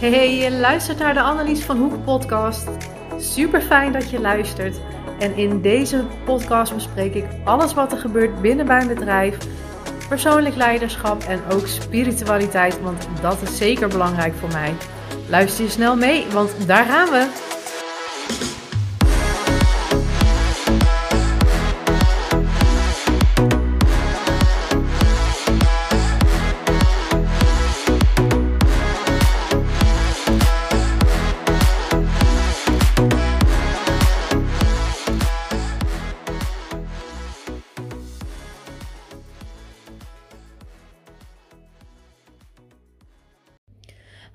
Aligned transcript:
Hey, 0.00 0.36
je 0.36 0.50
luistert 0.50 0.98
naar 0.98 1.14
de 1.14 1.20
Annelies 1.20 1.64
van 1.64 1.76
Hoek 1.76 2.04
podcast. 2.04 2.68
Super 3.18 3.60
fijn 3.60 3.92
dat 3.92 4.10
je 4.10 4.20
luistert. 4.20 4.80
En 5.18 5.36
in 5.36 5.60
deze 5.60 6.04
podcast 6.24 6.74
bespreek 6.74 7.14
ik 7.14 7.24
alles 7.44 7.74
wat 7.74 7.92
er 7.92 7.98
gebeurt 7.98 8.40
binnen 8.40 8.66
mijn 8.66 8.88
bedrijf, 8.88 9.38
persoonlijk 10.08 10.56
leiderschap 10.56 11.22
en 11.22 11.40
ook 11.52 11.66
spiritualiteit, 11.66 12.80
want 12.80 13.08
dat 13.20 13.42
is 13.42 13.56
zeker 13.56 13.88
belangrijk 13.88 14.34
voor 14.34 14.52
mij. 14.52 14.74
Luister 15.28 15.64
je 15.64 15.70
snel 15.70 15.96
mee, 15.96 16.26
want 16.32 16.66
daar 16.66 16.84
gaan 16.84 17.10
we. 17.10 17.49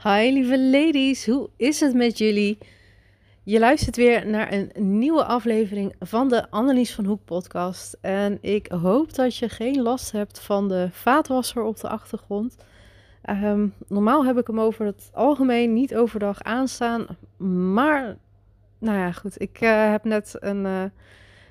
Hi 0.08 0.32
lieve 0.32 0.60
ladies, 0.60 1.26
hoe 1.26 1.50
is 1.58 1.80
het 1.80 1.94
met 1.94 2.18
jullie? 2.18 2.58
Je 3.44 3.60
luistert 3.60 3.96
weer 3.96 4.28
naar 4.28 4.54
een 4.54 4.72
nieuwe 5.00 5.24
aflevering 5.24 5.96
van 6.00 6.30
de 6.30 6.50
Annelies 6.50 6.94
van 6.94 7.06
Hoek 7.06 7.26
podcast. 7.26 7.98
En 8.02 8.38
ik 8.42 8.68
hoop 8.68 9.16
dat 9.16 9.38
je 9.38 9.50
geen 9.50 9.82
last 9.82 10.12
hebt 10.12 10.40
van 10.40 10.68
de 10.68 10.88
vaatwasser 10.92 11.64
op 11.64 11.80
de 11.80 11.90
achtergrond. 11.90 12.56
Ehm, 13.22 13.68
normaal 13.88 14.26
heb 14.26 14.38
ik 14.38 14.48
hem 14.48 14.60
over 14.60 14.86
het 14.86 15.10
algemeen 15.14 15.74
niet 15.74 15.96
overdag 15.96 16.44
aanstaan. 16.44 17.06
Maar, 17.74 18.18
nou 18.80 18.98
ja, 18.98 19.12
goed. 19.12 19.42
Ik 19.42 19.62
uh, 19.62 19.92
heb 19.92 20.04
net 20.04 20.36
een 20.40 20.66
uh, 20.66 20.84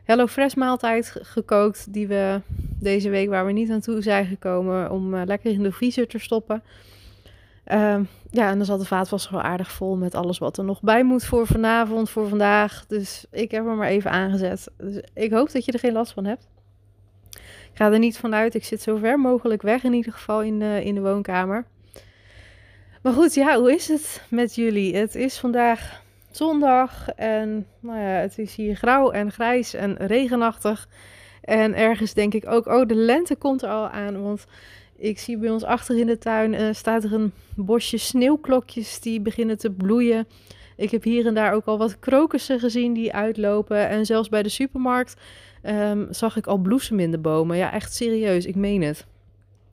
Hello 0.05 0.27
Fresh 0.27 0.55
maaltijd 0.55 1.17
gekookt. 1.23 1.93
Die 1.93 2.07
we 2.07 2.41
deze 2.81 3.11
week, 3.11 3.29
waar 3.29 3.47
we 3.47 3.53
niet 3.53 3.71
aan 3.71 3.81
toe 3.81 4.03
zijn 4.03 4.27
gekomen, 4.27 4.91
om 4.91 5.15
uh, 5.15 5.23
lekker 5.25 5.51
in 5.51 5.63
de 5.63 5.73
vriezer 5.73 6.07
te 6.07 6.19
stoppen. 6.19 6.63
Ehm, 7.65 8.05
ja, 8.31 8.51
en 8.51 8.57
dan 8.57 8.67
zat 8.67 8.81
de 8.81 8.87
vaatwasser 8.87 9.33
wel 9.33 9.43
aardig 9.43 9.73
vol 9.73 9.97
met 9.97 10.15
alles 10.15 10.39
wat 10.39 10.59
er 10.59 10.65
nog 10.65 10.81
bij 10.81 11.05
moet 11.05 11.25
voor 11.25 11.47
vanavond, 11.47 12.11
voor 12.11 12.29
vandaag. 12.29 12.85
Dus 12.87 13.25
ik 13.31 13.51
heb 13.51 13.65
hem 13.65 13.77
maar 13.77 13.89
even 13.89 14.11
aangezet. 14.11 14.71
Dus 14.77 15.03
ik 15.15 15.33
hoop 15.33 15.53
dat 15.53 15.65
je 15.65 15.73
er 15.73 15.79
geen 15.79 15.93
last 15.93 16.13
van 16.13 16.25
hebt. 16.25 16.49
Ik 17.75 17.81
ga 17.81 17.93
er 17.93 17.99
niet 17.99 18.19
vanuit. 18.19 18.55
Ik 18.55 18.65
zit 18.65 18.83
zo 18.83 18.97
ver 18.97 19.19
mogelijk 19.19 19.63
weg 19.63 19.85
in 19.85 19.93
ieder 19.93 20.13
geval 20.13 20.43
in 20.43 20.59
de, 20.59 20.85
in 20.85 20.95
de 20.95 21.01
woonkamer. 21.01 21.65
Maar 23.03 23.13
goed, 23.13 23.35
ja, 23.35 23.59
hoe 23.59 23.75
is 23.75 23.89
het 23.89 24.23
met 24.29 24.55
jullie? 24.55 24.97
Het 24.97 25.15
is 25.15 25.39
vandaag 25.39 26.03
zondag 26.31 27.09
en 27.09 27.67
nou 27.81 27.99
ja, 27.99 28.05
het 28.05 28.39
is 28.39 28.55
hier 28.55 28.77
grauw 28.77 29.11
en 29.11 29.33
grijs 29.33 29.75
en 29.75 29.97
regenachtig. 29.97 30.89
En 31.41 31.75
ergens 31.75 32.15
denk 32.15 32.35
ik 32.35 32.47
ook, 32.47 32.67
oh, 32.67 32.87
de 32.87 32.95
lente 32.95 33.37
komt 33.37 33.63
er 33.63 33.69
al 33.69 33.89
aan, 33.89 34.23
want 34.23 34.47
ik 35.05 35.19
zie 35.19 35.39
bij 35.39 35.51
ons 35.51 35.65
achter 35.65 35.99
in 35.99 36.07
de 36.07 36.19
tuin 36.19 36.53
uh, 36.53 36.69
staat 36.73 37.05
er 37.05 37.13
een 37.13 37.33
bosje 37.57 37.99
sneeuwklokjes 37.99 39.01
die 39.01 39.21
beginnen 39.21 39.59
te 39.59 39.71
bloeien. 39.71 40.27
Ik 40.77 40.91
heb 40.91 41.03
hier 41.03 41.27
en 41.27 41.35
daar 41.35 41.53
ook 41.53 41.65
al 41.65 41.79
wat 41.79 41.99
krokussen 41.99 42.61
gezien 42.61 42.93
die 42.93 43.13
uitlopen. 43.13 43.89
En 43.89 44.07
zelfs 44.07 44.29
bij 44.29 44.43
de 44.43 44.49
supermarkt 44.49 45.17
um, 45.63 46.07
zag 46.11 46.37
ik 46.37 46.47
al 46.47 46.59
bloesem 46.59 47.01
in 47.01 47.11
de 47.11 47.19
bomen. 47.19 47.57
Ja, 47.57 47.73
echt 47.73 47.95
serieus, 47.95 48.47
ik 48.47 48.55
meen 48.55 48.83
het. 48.83 49.07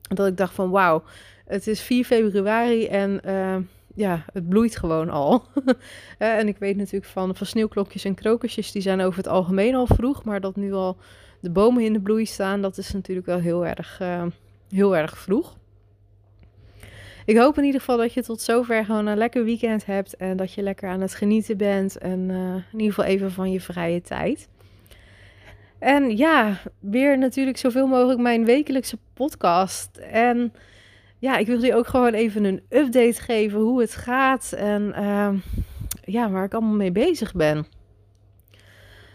Dat 0.08 0.26
ik 0.26 0.36
dacht 0.36 0.54
van 0.54 0.70
wauw, 0.70 1.02
het 1.46 1.66
is 1.66 1.80
4 1.80 2.04
februari 2.04 2.86
en 2.86 3.20
uh, 3.26 3.56
ja, 3.94 4.24
het 4.32 4.48
bloeit 4.48 4.76
gewoon 4.76 5.10
al. 5.10 5.44
en 6.18 6.48
ik 6.48 6.58
weet 6.58 6.76
natuurlijk 6.76 7.12
van, 7.12 7.36
van 7.36 7.46
sneeuwklokjes 7.46 8.04
en 8.04 8.14
krokusjes, 8.14 8.72
die 8.72 8.82
zijn 8.82 9.00
over 9.00 9.18
het 9.18 9.28
algemeen 9.28 9.74
al 9.74 9.86
vroeg. 9.86 10.24
Maar 10.24 10.40
dat 10.40 10.56
nu 10.56 10.72
al 10.72 10.96
de 11.40 11.50
bomen 11.50 11.84
in 11.84 11.92
de 11.92 12.00
bloei 12.00 12.26
staan, 12.26 12.62
dat 12.62 12.78
is 12.78 12.92
natuurlijk 12.92 13.26
wel 13.26 13.38
heel 13.38 13.66
erg... 13.66 14.00
Uh, 14.02 14.22
heel 14.72 14.96
erg 14.96 15.18
vroeg. 15.18 15.56
Ik 17.24 17.36
hoop 17.36 17.58
in 17.58 17.64
ieder 17.64 17.80
geval 17.80 17.96
dat 17.96 18.14
je 18.14 18.22
tot 18.22 18.40
zover 18.40 18.84
gewoon 18.84 19.06
een 19.06 19.16
lekker 19.16 19.44
weekend 19.44 19.86
hebt 19.86 20.16
en 20.16 20.36
dat 20.36 20.52
je 20.52 20.62
lekker 20.62 20.88
aan 20.88 21.00
het 21.00 21.14
genieten 21.14 21.56
bent 21.56 21.98
en 21.98 22.28
uh, 22.28 22.54
in 22.54 22.78
ieder 22.78 22.94
geval 22.94 23.04
even 23.04 23.32
van 23.32 23.50
je 23.50 23.60
vrije 23.60 24.00
tijd. 24.00 24.48
En 25.78 26.16
ja, 26.16 26.56
weer 26.80 27.18
natuurlijk 27.18 27.56
zoveel 27.56 27.86
mogelijk 27.86 28.20
mijn 28.20 28.44
wekelijkse 28.44 28.98
podcast. 29.14 29.96
En 29.96 30.52
ja, 31.18 31.36
ik 31.36 31.46
wil 31.46 31.62
je 31.62 31.74
ook 31.74 31.86
gewoon 31.86 32.12
even 32.12 32.44
een 32.44 32.62
update 32.68 33.20
geven 33.20 33.60
hoe 33.60 33.80
het 33.80 33.94
gaat 33.94 34.52
en 34.52 34.94
uh, 34.98 35.28
ja, 36.04 36.30
waar 36.30 36.44
ik 36.44 36.54
allemaal 36.54 36.74
mee 36.74 36.92
bezig 36.92 37.34
ben. 37.34 37.66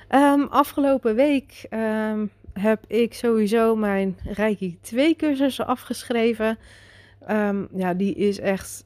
Um, 0.10 0.44
afgelopen 0.44 1.16
week 1.16 1.68
um, 1.70 2.32
heb 2.60 2.84
ik 2.88 3.14
sowieso 3.14 3.76
mijn 3.76 4.18
Reiki 4.24 4.78
2 4.82 5.16
cursus 5.16 5.62
afgeschreven. 5.62 6.58
Um, 7.30 7.68
ja, 7.76 7.94
die 7.94 8.16
is 8.16 8.40
echt 8.40 8.86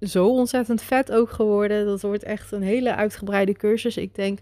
zo 0.00 0.28
ontzettend 0.28 0.82
vet 0.82 1.12
ook 1.12 1.30
geworden. 1.30 1.86
Dat 1.86 2.02
wordt 2.02 2.22
echt 2.22 2.52
een 2.52 2.62
hele 2.62 2.94
uitgebreide 2.94 3.52
cursus. 3.52 3.96
Ik 3.96 4.14
denk 4.14 4.38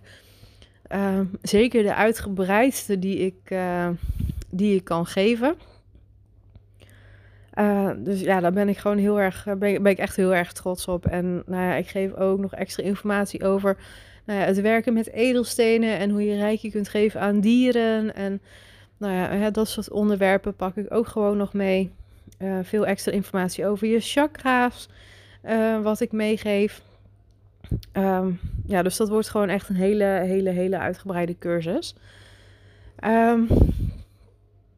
uh, 0.95 1.21
zeker 1.43 1.83
de 1.83 1.95
uitgebreidste 1.95 2.99
die 2.99 3.19
ik, 3.19 3.51
uh, 3.51 3.89
die 4.51 4.75
ik 4.75 4.85
kan 4.85 5.07
geven. 5.07 5.55
Uh, 7.59 7.91
dus 7.97 8.21
ja, 8.21 8.41
daar 8.41 8.53
ben 8.53 8.69
ik 8.69 8.79
gewoon 8.79 8.99
heel 8.99 9.21
erg, 9.21 9.45
ben, 9.45 9.59
ben, 9.59 9.87
ik 9.87 9.99
echt 9.99 10.17
heel 10.17 10.35
erg 10.35 10.53
trots 10.53 10.89
op. 10.89 11.07
En 11.07 11.43
nou 11.47 11.63
ja, 11.63 11.75
ik 11.75 11.89
geef 11.89 12.15
ook 12.15 12.39
nog 12.39 12.55
extra 12.55 12.83
informatie 12.83 13.45
over 13.45 13.77
nou 14.25 14.41
ja, 14.41 14.45
het 14.45 14.61
werken 14.61 14.93
met 14.93 15.13
edelstenen 15.13 15.99
en 15.99 16.11
hoe 16.11 16.25
je 16.25 16.37
reiki 16.37 16.71
kunt 16.71 16.89
geven 16.89 17.21
aan 17.21 17.41
dieren. 17.41 18.15
En 18.15 18.41
nou 18.97 19.39
ja, 19.39 19.51
dat 19.51 19.69
soort 19.69 19.91
onderwerpen 19.91 20.57
pak 20.57 20.77
ik 20.77 20.95
ook 20.95 21.07
gewoon 21.07 21.37
nog 21.37 21.53
mee. 21.53 21.91
Uh, 22.39 22.59
veel 22.63 22.87
extra 22.87 23.13
informatie 23.13 23.67
over 23.67 23.87
je 23.87 24.01
chakra's, 24.01 24.89
uh, 25.45 25.81
wat 25.83 26.01
ik 26.01 26.13
meegeef. 26.13 26.83
Um, 27.93 28.41
ja, 28.67 28.83
dus 28.83 28.97
dat 28.97 29.09
wordt 29.09 29.29
gewoon 29.29 29.49
echt 29.49 29.69
een 29.69 29.77
hele, 29.77 30.05
hele, 30.05 30.51
hele 30.51 30.79
uitgebreide 30.79 31.39
cursus. 31.39 31.95
Um, 33.05 33.47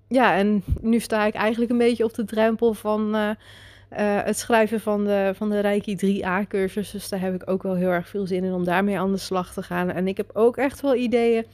ja, 0.08 0.36
en 0.36 0.62
nu 0.80 1.00
sta 1.00 1.26
ik 1.26 1.34
eigenlijk 1.34 1.70
een 1.70 1.78
beetje 1.78 2.04
op 2.04 2.14
de 2.14 2.24
drempel 2.24 2.74
van 2.74 3.36
uh, 3.92 3.98
het 4.24 4.38
schrijven 4.38 4.80
van 4.80 5.04
de, 5.04 5.32
van 5.34 5.50
de 5.50 5.60
Reiki 5.60 5.96
3A-cursus. 5.96 6.90
Dus 6.90 7.08
daar 7.08 7.20
heb 7.20 7.34
ik 7.34 7.50
ook 7.50 7.62
wel 7.62 7.74
heel 7.74 7.90
erg 7.90 8.08
veel 8.08 8.26
zin 8.26 8.44
in 8.44 8.52
om 8.52 8.64
daarmee 8.64 8.98
aan 8.98 9.12
de 9.12 9.18
slag 9.18 9.52
te 9.52 9.62
gaan. 9.62 9.90
En 9.90 10.08
ik 10.08 10.16
heb 10.16 10.30
ook 10.32 10.56
echt 10.56 10.80
wel 10.80 10.94
ideeën 10.94 11.44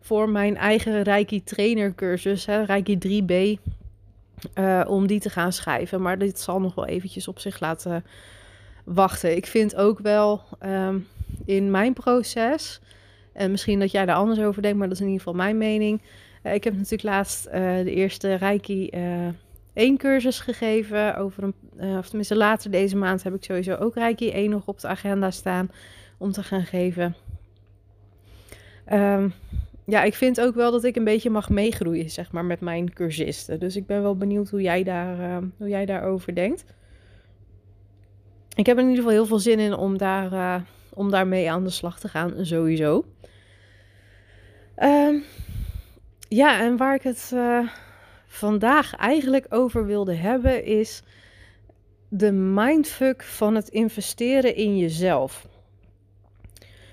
voor 0.00 0.28
mijn 0.28 0.56
eigen 0.56 1.02
Reiki 1.02 1.44
trainer 1.44 1.94
cursus, 1.94 2.46
hè, 2.46 2.62
Reiki 2.62 2.98
3B, 2.98 3.32
uh, 3.32 4.80
eh, 4.80 4.88
om 4.88 5.06
die 5.06 5.20
te 5.20 5.30
gaan 5.30 5.52
schrijven. 5.52 6.02
Maar 6.02 6.18
dit 6.18 6.40
zal 6.40 6.60
nog 6.60 6.74
wel 6.74 6.86
eventjes 6.86 7.28
op 7.28 7.38
zich 7.38 7.60
laten 7.60 8.04
wachten. 8.84 9.36
Ik 9.36 9.46
vind 9.46 9.76
ook 9.76 9.98
wel 9.98 10.42
um, 10.64 11.06
in 11.44 11.70
mijn 11.70 11.92
proces, 11.92 12.80
en 13.32 13.50
misschien 13.50 13.80
dat 13.80 13.90
jij 13.90 14.06
daar 14.06 14.16
anders 14.16 14.40
over 14.40 14.62
denkt, 14.62 14.78
maar 14.78 14.88
dat 14.88 14.96
is 14.96 15.02
in 15.02 15.10
ieder 15.10 15.22
geval 15.22 15.38
mijn 15.38 15.58
mening. 15.58 16.02
Uh, 16.42 16.54
ik 16.54 16.64
heb 16.64 16.74
natuurlijk 16.74 17.02
laatst 17.02 17.44
de 17.52 17.92
eerste 17.94 18.34
Reiki 18.34 18.90
1 19.74 19.96
cursus 19.96 20.40
gegeven. 20.40 21.16
Over 21.16 21.42
een, 21.42 21.98
of 21.98 22.06
tenminste 22.06 22.36
later 22.36 22.70
deze 22.70 22.96
maand 22.96 23.22
heb 23.22 23.34
ik 23.34 23.44
sowieso 23.44 23.74
ook 23.74 23.94
Reiki 23.94 24.30
1 24.30 24.50
nog 24.50 24.66
op 24.66 24.80
de 24.80 24.88
agenda 24.88 25.30
staan 25.30 25.70
om 26.18 26.32
te 26.32 26.42
gaan 26.42 26.64
geven. 26.64 27.14
Um, 28.92 29.32
ja, 29.86 30.02
ik 30.02 30.14
vind 30.14 30.40
ook 30.40 30.54
wel 30.54 30.70
dat 30.70 30.84
ik 30.84 30.96
een 30.96 31.04
beetje 31.04 31.30
mag 31.30 31.48
meegroeien, 31.48 32.10
zeg 32.10 32.32
maar, 32.32 32.44
met 32.44 32.60
mijn 32.60 32.92
cursisten. 32.92 33.60
Dus 33.60 33.76
ik 33.76 33.86
ben 33.86 34.02
wel 34.02 34.16
benieuwd 34.16 34.50
hoe 34.50 34.60
jij, 34.60 34.82
daar, 34.82 35.18
uh, 35.18 35.36
hoe 35.56 35.68
jij 35.68 35.86
daarover 35.86 36.34
denkt. 36.34 36.64
Ik 38.54 38.66
heb 38.66 38.78
in 38.78 38.82
ieder 38.82 38.96
geval 38.96 39.12
heel 39.12 39.26
veel 39.26 39.38
zin 39.38 39.58
in 39.58 39.74
om, 39.74 39.98
daar, 39.98 40.32
uh, 40.32 40.56
om 40.90 41.10
daarmee 41.10 41.50
aan 41.50 41.64
de 41.64 41.70
slag 41.70 42.00
te 42.00 42.08
gaan, 42.08 42.34
sowieso. 42.40 43.04
Uh, 44.78 45.22
ja, 46.28 46.60
en 46.60 46.76
waar 46.76 46.94
ik 46.94 47.02
het 47.02 47.32
vandaag 48.34 48.96
eigenlijk 48.96 49.46
over 49.48 49.86
wilde 49.86 50.14
hebben, 50.14 50.64
is 50.64 51.02
de 52.08 52.32
mindfuck 52.32 53.22
van 53.22 53.54
het 53.54 53.68
investeren 53.68 54.56
in 54.56 54.78
jezelf. 54.78 55.46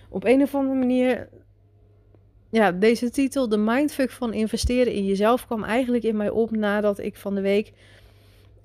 Op 0.09 0.23
een 0.23 0.41
of 0.41 0.55
andere 0.55 0.79
manier 0.79 1.29
ja, 2.49 2.71
deze 2.71 3.09
titel, 3.09 3.49
de 3.49 3.57
mindfuck 3.57 4.11
van 4.11 4.33
investeren 4.33 4.93
in 4.93 5.05
jezelf, 5.05 5.45
kwam 5.45 5.63
eigenlijk 5.63 6.03
in 6.03 6.17
mij 6.17 6.29
op 6.29 6.51
nadat 6.51 6.99
ik 6.99 7.15
van 7.15 7.35
de 7.35 7.41
week 7.41 7.73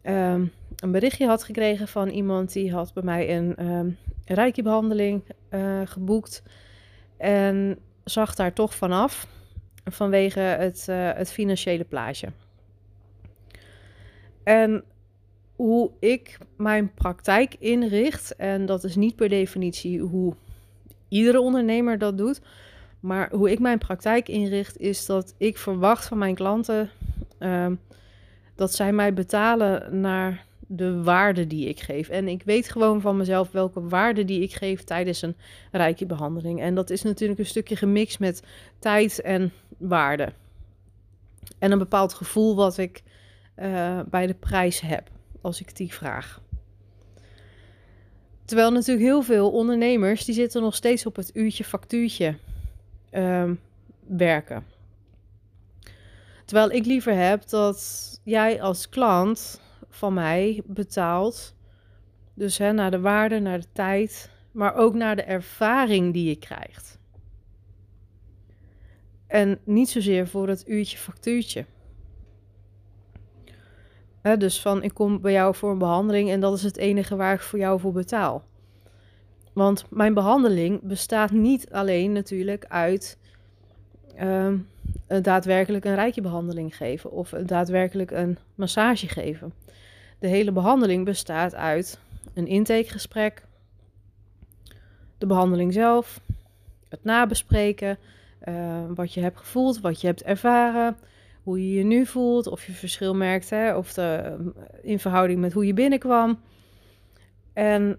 um, 0.03 0.53
een 0.77 0.91
berichtje 0.91 1.27
had 1.27 1.45
gekregen 1.45 1.89
van 1.89 2.09
iemand 2.09 2.53
die 2.53 2.73
had 2.73 2.93
bij 2.93 3.03
mij 3.03 3.37
een 3.37 3.67
um, 3.67 3.99
reiki-behandeling 4.25 5.23
uh, 5.51 5.81
geboekt 5.85 6.43
en 7.17 7.79
zag 8.05 8.35
daar 8.35 8.53
toch 8.53 8.75
vanaf 8.75 9.27
vanwege 9.85 10.41
het, 10.41 10.87
uh, 10.91 11.11
het 11.13 11.31
financiële 11.31 11.85
plaatje. 11.85 12.29
En 14.47 14.85
hoe 15.57 15.91
ik 15.99 16.39
mijn 16.57 16.95
praktijk 16.95 17.57
inricht. 17.59 18.37
En 18.37 18.67
dat 18.67 18.85
is 18.85 18.97
niet 18.97 19.17
per 19.17 19.29
definitie 19.29 20.01
hoe 20.01 20.35
iedere 21.09 21.41
ondernemer 21.41 21.99
dat 21.99 22.19
doet. 22.19 22.41
Maar 23.01 23.31
hoe 23.33 23.51
ik 23.51 23.59
mijn 23.59 23.79
praktijk 23.79 24.29
inricht, 24.29 24.79
is 24.79 25.07
dat 25.07 25.35
ik 25.37 25.59
verwacht 25.59 26.07
van 26.07 26.19
mijn 26.19 26.35
klanten 26.35 26.91
ehm, 27.39 27.75
dat 28.55 28.75
zij 28.75 28.93
mij 28.93 29.15
betalen 29.15 30.01
naar 30.01 30.45
de 30.67 31.03
waarde 31.03 31.47
die 31.47 31.69
ik 31.69 31.81
geef. 31.81 32.09
En 32.09 32.29
ik 32.29 32.43
weet 32.43 32.71
gewoon 32.71 33.01
van 33.01 33.17
mezelf 33.17 33.51
welke 33.51 33.89
waarde 33.89 34.25
die 34.25 34.43
ik 34.43 34.53
geef 34.53 34.85
tijdens 34.85 35.23
een 35.23 35.37
rijke 35.73 36.07
behandeling. 36.07 36.61
En 36.61 36.75
dat 36.75 36.91
is 36.91 37.03
natuurlijk 37.03 37.39
een 37.39 37.47
stukje 37.47 37.77
gemixt 37.77 38.19
met 38.19 38.43
tijd 38.79 39.21
en 39.21 39.53
waarde. 39.79 40.33
En 41.59 41.73
een 41.73 41.79
bepaald 41.79 42.15
gevoel 42.15 42.57
wat 42.57 42.79
ik 42.79 43.03
uh, 43.57 44.01
bij 44.11 44.27
de 44.27 44.35
prijs 44.35 44.81
heb 44.81 45.11
als 45.41 45.61
ik 45.61 45.77
die 45.77 45.93
vraag. 45.93 46.41
Terwijl 48.45 48.73
natuurlijk 48.73 49.07
heel 49.07 49.23
veel 49.23 49.51
ondernemers 49.51 50.25
die 50.25 50.35
zitten 50.35 50.63
nog 50.63 50.75
steeds 50.75 51.07
op 51.07 51.17
het 51.17 51.31
uurtje 51.37 51.65
factuurtje 51.65 52.37
uh, 53.13 53.51
werken. 54.07 54.65
Terwijl 56.45 56.71
ik 56.71 56.85
liever 56.85 57.15
heb 57.15 57.49
dat 57.49 58.21
jij 58.25 58.63
als 58.63 58.89
klant 58.89 59.61
van 59.89 60.15
mij 60.15 60.63
betaalt, 60.67 61.55
dus 62.35 62.59
hè, 62.59 62.73
naar 62.73 62.91
de 62.91 63.01
waarde, 63.01 63.39
naar 63.39 63.61
de 63.61 63.73
tijd, 63.73 64.31
maar 64.53 64.75
ook 64.75 64.95
naar 64.95 65.17
de 65.17 65.23
ervaring 65.23 66.13
die 66.13 66.29
je 66.29 66.37
krijgt. 66.37 66.99
En 69.27 69.59
niet 69.65 69.89
zozeer 69.89 70.29
voor 70.29 70.49
het 70.49 70.69
uurtje 70.69 70.99
factuurtje 70.99 71.65
dus 74.35 74.61
van 74.61 74.83
ik 74.83 74.95
kom 74.95 75.21
bij 75.21 75.33
jou 75.33 75.55
voor 75.55 75.71
een 75.71 75.79
behandeling 75.79 76.31
en 76.31 76.41
dat 76.41 76.55
is 76.55 76.63
het 76.63 76.77
enige 76.77 77.17
waar 77.17 77.35
ik 77.35 77.41
voor 77.41 77.59
jou 77.59 77.81
voor 77.81 77.93
betaal. 77.93 78.45
Want 79.53 79.85
mijn 79.89 80.15
behandeling 80.15 80.81
bestaat 80.83 81.31
niet 81.31 81.71
alleen 81.71 82.13
natuurlijk 82.13 82.65
uit 82.69 83.19
uh, 84.21 84.53
daadwerkelijk 85.23 85.85
een 85.85 85.95
rijke 85.95 86.21
behandeling 86.21 86.77
geven 86.77 87.11
of 87.11 87.31
daadwerkelijk 87.31 88.11
een 88.11 88.39
massage 88.55 89.09
geven. 89.09 89.53
De 90.19 90.27
hele 90.27 90.53
behandeling 90.53 91.05
bestaat 91.05 91.55
uit 91.55 91.99
een 92.35 92.47
intakegesprek, 92.47 93.43
de 95.19 95.27
behandeling 95.27 95.73
zelf, 95.73 96.21
het 96.89 97.05
nabespreken, 97.05 97.99
uh, 98.49 98.83
wat 98.95 99.13
je 99.13 99.21
hebt 99.21 99.39
gevoeld, 99.39 99.81
wat 99.81 100.01
je 100.01 100.07
hebt 100.07 100.23
ervaren, 100.23 100.97
hoe 101.47 101.69
je 101.69 101.79
je 101.79 101.85
nu 101.85 102.07
voelt, 102.07 102.47
of 102.47 102.67
je 102.67 102.73
verschil 102.73 103.15
merkt, 103.15 103.51
hè, 103.51 103.77
of 103.77 103.93
de, 103.93 104.37
in 104.83 104.99
verhouding 104.99 105.41
met 105.41 105.53
hoe 105.53 105.67
je 105.67 105.75
binnenkwam. 105.75 106.41
En 107.53 107.99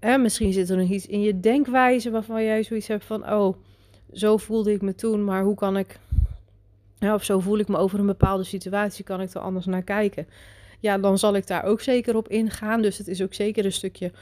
hè, 0.00 0.18
misschien 0.18 0.52
zit 0.52 0.70
er 0.70 0.76
nog 0.76 0.88
iets 0.88 1.06
in 1.06 1.20
je 1.20 1.40
denkwijze 1.40 2.10
waarvan 2.10 2.44
jij 2.44 2.62
zoiets 2.62 2.88
hebt 2.88 3.04
van, 3.04 3.32
oh, 3.32 3.56
zo 4.12 4.36
voelde 4.36 4.72
ik 4.72 4.82
me 4.82 4.94
toen, 4.94 5.24
maar 5.24 5.42
hoe 5.42 5.54
kan 5.54 5.76
ik, 5.76 5.98
ja, 6.98 7.14
of 7.14 7.24
zo 7.24 7.40
voel 7.40 7.58
ik 7.58 7.68
me 7.68 7.76
over 7.76 7.98
een 7.98 8.06
bepaalde 8.06 8.44
situatie, 8.44 9.04
kan 9.04 9.20
ik 9.20 9.34
er 9.34 9.40
anders 9.40 9.66
naar 9.66 9.82
kijken. 9.82 10.26
Ja, 10.80 10.98
dan 10.98 11.18
zal 11.18 11.36
ik 11.36 11.46
daar 11.46 11.64
ook 11.64 11.80
zeker 11.80 12.16
op 12.16 12.28
ingaan. 12.28 12.82
Dus 12.82 12.98
het 12.98 13.08
is 13.08 13.22
ook 13.22 13.34
zeker 13.34 13.64
een 13.64 13.72
stukje 13.72 14.12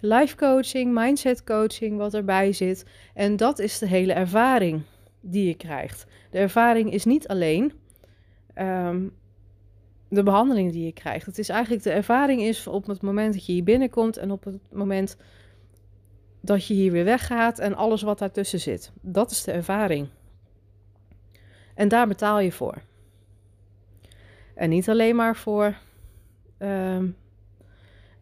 life 0.00 0.36
coaching, 0.36 0.94
mindset 0.94 1.44
coaching 1.44 1.96
wat 1.96 2.14
erbij 2.14 2.52
zit. 2.52 2.84
En 3.14 3.36
dat 3.36 3.58
is 3.58 3.78
de 3.78 3.86
hele 3.86 4.12
ervaring 4.12 4.82
die 5.30 5.46
je 5.46 5.54
krijgt. 5.54 6.06
De 6.30 6.38
ervaring 6.38 6.92
is 6.92 7.04
niet 7.04 7.28
alleen 7.28 7.72
ehm, 8.54 9.08
de 10.08 10.22
behandeling 10.22 10.72
die 10.72 10.84
je 10.84 10.92
krijgt. 10.92 11.26
Het 11.26 11.38
is 11.38 11.48
eigenlijk 11.48 11.82
de 11.82 11.90
ervaring 11.90 12.40
is 12.40 12.66
op 12.66 12.86
het 12.86 13.02
moment 13.02 13.34
dat 13.34 13.46
je 13.46 13.52
hier 13.52 13.64
binnenkomt 13.64 14.16
en 14.16 14.30
op 14.30 14.44
het 14.44 14.58
moment 14.72 15.16
dat 16.40 16.66
je 16.66 16.74
hier 16.74 16.92
weer 16.92 17.04
weggaat 17.04 17.58
en 17.58 17.74
alles 17.74 18.02
wat 18.02 18.18
daartussen 18.18 18.60
zit. 18.60 18.92
Dat 19.00 19.30
is 19.30 19.44
de 19.44 19.52
ervaring. 19.52 20.08
En 21.74 21.88
daar 21.88 22.08
betaal 22.08 22.40
je 22.40 22.52
voor. 22.52 22.82
En 24.54 24.70
niet 24.70 24.88
alleen 24.88 25.16
maar 25.16 25.36
voor 25.36 25.76
um, 26.58 27.16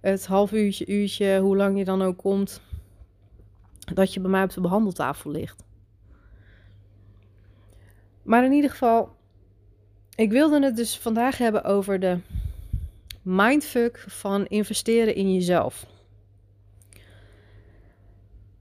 het 0.00 0.26
half 0.26 0.52
uurtje, 0.52 0.86
uurtje, 0.86 1.38
hoe 1.40 1.56
lang 1.56 1.78
je 1.78 1.84
dan 1.84 2.02
ook 2.02 2.16
komt, 2.16 2.60
dat 3.94 4.14
je 4.14 4.20
bij 4.20 4.30
mij 4.30 4.42
op 4.42 4.50
de 4.50 4.60
behandeltafel 4.60 5.30
ligt. 5.30 5.65
Maar 8.26 8.44
in 8.44 8.52
ieder 8.52 8.70
geval, 8.70 9.16
ik 10.14 10.30
wilde 10.30 10.62
het 10.64 10.76
dus 10.76 10.98
vandaag 10.98 11.38
hebben 11.38 11.64
over 11.64 12.00
de 12.00 12.18
mindfuck 13.22 14.04
van 14.08 14.46
investeren 14.46 15.14
in 15.14 15.34
jezelf. 15.34 15.86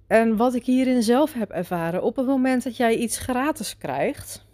En 0.07 0.37
wat 0.37 0.53
ik 0.55 0.65
hierin 0.65 1.03
zelf 1.03 1.33
heb 1.33 1.49
ervaren, 1.49 2.03
op 2.03 2.15
het 2.15 2.25
moment 2.25 2.63
dat 2.63 2.77
jij 2.77 2.95
iets 2.95 3.17
gratis 3.17 3.77
krijgt, 3.77 4.45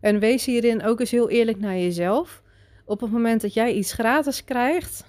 en 0.00 0.18
wees 0.18 0.44
hierin 0.44 0.82
ook 0.82 1.00
eens 1.00 1.10
heel 1.10 1.30
eerlijk 1.30 1.58
naar 1.58 1.76
jezelf, 1.76 2.42
op 2.84 3.00
het 3.00 3.10
moment 3.10 3.40
dat 3.40 3.54
jij 3.54 3.72
iets 3.72 3.92
gratis 3.92 4.44
krijgt, 4.44 5.04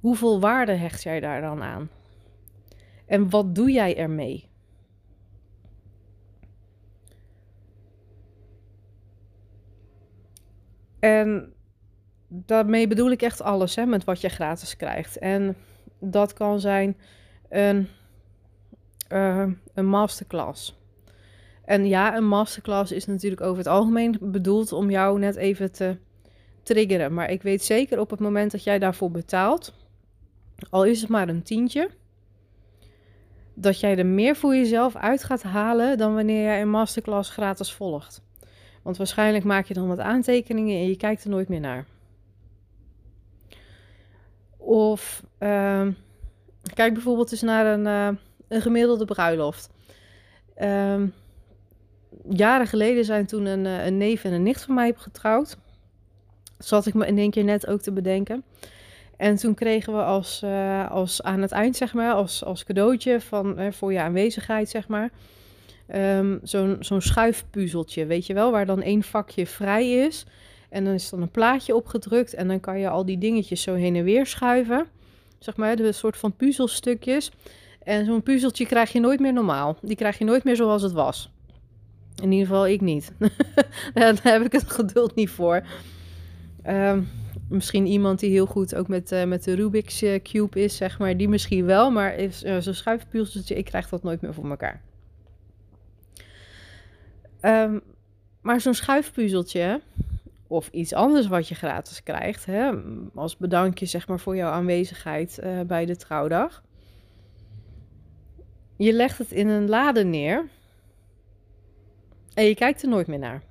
hoeveel 0.00 0.40
waarde 0.40 0.72
hecht 0.72 1.02
jij 1.02 1.20
daar 1.20 1.40
dan 1.40 1.62
aan? 1.62 1.90
En 3.06 3.30
wat 3.30 3.54
doe 3.54 3.70
jij 3.70 3.96
ermee? 3.96 4.47
En 11.00 11.52
daarmee 12.28 12.88
bedoel 12.88 13.10
ik 13.10 13.22
echt 13.22 13.42
alles 13.42 13.74
hè, 13.74 13.86
met 13.86 14.04
wat 14.04 14.20
je 14.20 14.28
gratis 14.28 14.76
krijgt. 14.76 15.18
En 15.18 15.56
dat 15.98 16.32
kan 16.32 16.60
zijn 16.60 16.96
een, 17.48 17.88
uh, 19.12 19.46
een 19.74 19.86
masterclass. 19.86 20.76
En 21.64 21.86
ja, 21.86 22.16
een 22.16 22.28
masterclass 22.28 22.92
is 22.92 23.06
natuurlijk 23.06 23.40
over 23.40 23.58
het 23.58 23.66
algemeen 23.66 24.18
bedoeld 24.20 24.72
om 24.72 24.90
jou 24.90 25.18
net 25.18 25.36
even 25.36 25.72
te 25.72 25.96
triggeren. 26.62 27.14
Maar 27.14 27.30
ik 27.30 27.42
weet 27.42 27.64
zeker 27.64 28.00
op 28.00 28.10
het 28.10 28.20
moment 28.20 28.50
dat 28.50 28.64
jij 28.64 28.78
daarvoor 28.78 29.10
betaalt, 29.10 29.74
al 30.70 30.84
is 30.84 31.00
het 31.00 31.10
maar 31.10 31.28
een 31.28 31.42
tientje, 31.42 31.90
dat 33.54 33.80
jij 33.80 33.98
er 33.98 34.06
meer 34.06 34.36
voor 34.36 34.54
jezelf 34.54 34.96
uit 34.96 35.24
gaat 35.24 35.42
halen 35.42 35.98
dan 35.98 36.14
wanneer 36.14 36.42
jij 36.42 36.60
een 36.60 36.70
masterclass 36.70 37.30
gratis 37.30 37.72
volgt. 37.72 38.22
Want 38.82 38.96
waarschijnlijk 38.96 39.44
maak 39.44 39.66
je 39.66 39.74
dan 39.74 39.88
wat 39.88 39.98
aantekeningen 39.98 40.76
en 40.76 40.88
je 40.88 40.96
kijkt 40.96 41.24
er 41.24 41.30
nooit 41.30 41.48
meer 41.48 41.60
naar. 41.60 41.86
Of 44.56 45.22
uh, 45.38 45.86
kijk 46.74 46.94
bijvoorbeeld 46.94 47.32
eens 47.32 47.42
naar 47.42 47.66
een, 47.66 47.86
uh, 47.86 48.18
een 48.48 48.60
gemiddelde 48.60 49.04
bruiloft. 49.04 49.70
Uh, 50.58 51.02
jaren 52.28 52.66
geleden 52.66 53.04
zijn 53.04 53.26
toen 53.26 53.46
een, 53.46 53.66
eh, 53.66 53.86
een 53.86 53.96
neef 53.96 54.24
en 54.24 54.32
een 54.32 54.42
nicht 54.42 54.64
van 54.64 54.74
mij 54.74 54.94
getrouwd. 54.96 55.56
Zat 56.58 56.86
ik 56.86 56.94
me 56.94 57.06
in 57.06 57.18
één 57.18 57.30
keer 57.30 57.44
net 57.44 57.66
ook 57.66 57.80
te 57.80 57.92
bedenken. 57.92 58.44
En 59.16 59.36
toen 59.36 59.54
kregen 59.54 59.92
we 59.92 60.02
als, 60.02 60.42
uh, 60.44 60.90
als 60.90 61.22
aan 61.22 61.42
het 61.42 61.52
eind, 61.52 61.76
zeg 61.76 61.94
maar, 61.94 62.12
als, 62.12 62.44
als 62.44 62.64
cadeautje 62.64 63.20
van, 63.20 63.72
voor 63.72 63.92
je 63.92 64.00
aanwezigheid, 64.00 64.68
zeg 64.68 64.88
maar, 64.88 65.10
um, 65.94 66.40
zo'n 66.42 66.76
zo'n 66.80 67.00
schuifpuzzeltje, 67.00 68.06
weet 68.06 68.26
je 68.26 68.34
wel, 68.34 68.50
waar 68.50 68.66
dan 68.66 68.82
één 68.82 69.02
vakje 69.02 69.46
vrij 69.46 69.92
is. 69.92 70.26
En 70.68 70.84
dan 70.84 70.94
is 70.94 71.10
dan 71.10 71.22
een 71.22 71.30
plaatje 71.30 71.74
opgedrukt 71.74 72.34
en 72.34 72.48
dan 72.48 72.60
kan 72.60 72.78
je 72.78 72.88
al 72.88 73.04
die 73.04 73.18
dingetjes 73.18 73.62
zo 73.62 73.74
heen 73.74 73.96
en 73.96 74.04
weer 74.04 74.26
schuiven. 74.26 74.86
Zeg 75.38 75.56
maar, 75.56 75.76
de 75.76 75.92
soort 75.92 76.16
van 76.16 76.36
puzzelstukjes. 76.36 77.30
En 77.82 78.04
zo'n 78.04 78.22
puzzeltje 78.22 78.66
krijg 78.66 78.92
je 78.92 79.00
nooit 79.00 79.20
meer 79.20 79.32
normaal. 79.32 79.76
Die 79.82 79.96
krijg 79.96 80.18
je 80.18 80.24
nooit 80.24 80.44
meer 80.44 80.56
zoals 80.56 80.82
het 80.82 80.92
was. 80.92 81.30
In 82.22 82.32
ieder 82.32 82.46
geval 82.46 82.66
ik 82.66 82.80
niet. 82.80 83.12
Daar 83.94 84.20
heb 84.22 84.42
ik 84.42 84.52
het 84.52 84.70
geduld 84.70 85.14
niet 85.14 85.30
voor. 85.30 85.62
Um, 86.66 87.08
misschien 87.48 87.86
iemand 87.86 88.20
die 88.20 88.30
heel 88.30 88.46
goed 88.46 88.74
ook 88.74 88.88
met, 88.88 89.12
uh, 89.12 89.24
met 89.24 89.44
de 89.44 89.54
Rubik's 89.54 90.02
uh, 90.02 90.22
Cube 90.22 90.62
is, 90.62 90.76
zeg 90.76 90.98
maar. 90.98 91.16
Die 91.16 91.28
misschien 91.28 91.64
wel, 91.64 91.90
maar 91.90 92.20
uh, 92.20 92.30
zo'n 92.58 92.74
schuifpuzzeltje, 92.74 93.54
ik 93.54 93.64
krijg 93.64 93.88
dat 93.88 94.02
nooit 94.02 94.20
meer 94.20 94.34
voor 94.34 94.50
elkaar. 94.50 94.82
Um, 97.42 97.82
maar 98.40 98.60
zo'n 98.60 98.74
schuifpuzzeltje 98.74 99.80
of 100.46 100.68
iets 100.68 100.92
anders 100.92 101.26
wat 101.26 101.48
je 101.48 101.54
gratis 101.54 102.02
krijgt, 102.02 102.44
hè, 102.44 102.70
als 103.14 103.36
bedankje 103.36 103.86
zeg 103.86 104.08
maar 104.08 104.20
voor 104.20 104.36
jouw 104.36 104.50
aanwezigheid 104.50 105.40
uh, 105.42 105.60
bij 105.60 105.86
de 105.86 105.96
trouwdag. 105.96 106.62
Je 108.76 108.92
legt 108.92 109.18
het 109.18 109.32
in 109.32 109.48
een 109.48 109.68
lade 109.68 110.04
neer 110.04 110.48
en 112.34 112.44
je 112.44 112.54
kijkt 112.54 112.82
er 112.82 112.88
nooit 112.88 113.06
meer 113.06 113.18
naar. 113.18 113.42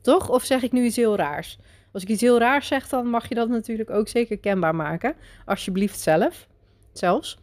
Toch? 0.00 0.28
Of 0.28 0.44
zeg 0.44 0.62
ik 0.62 0.72
nu 0.72 0.84
iets 0.84 0.96
heel 0.96 1.16
raars? 1.16 1.58
Als 1.92 2.02
ik 2.02 2.08
iets 2.08 2.20
heel 2.20 2.38
raars 2.38 2.66
zeg, 2.66 2.88
dan 2.88 3.06
mag 3.06 3.28
je 3.28 3.34
dat 3.34 3.48
natuurlijk 3.48 3.90
ook 3.90 4.08
zeker 4.08 4.38
kenbaar 4.38 4.74
maken. 4.74 5.14
Alsjeblieft 5.44 6.00
zelf. 6.00 6.48
Zelfs. 6.92 7.38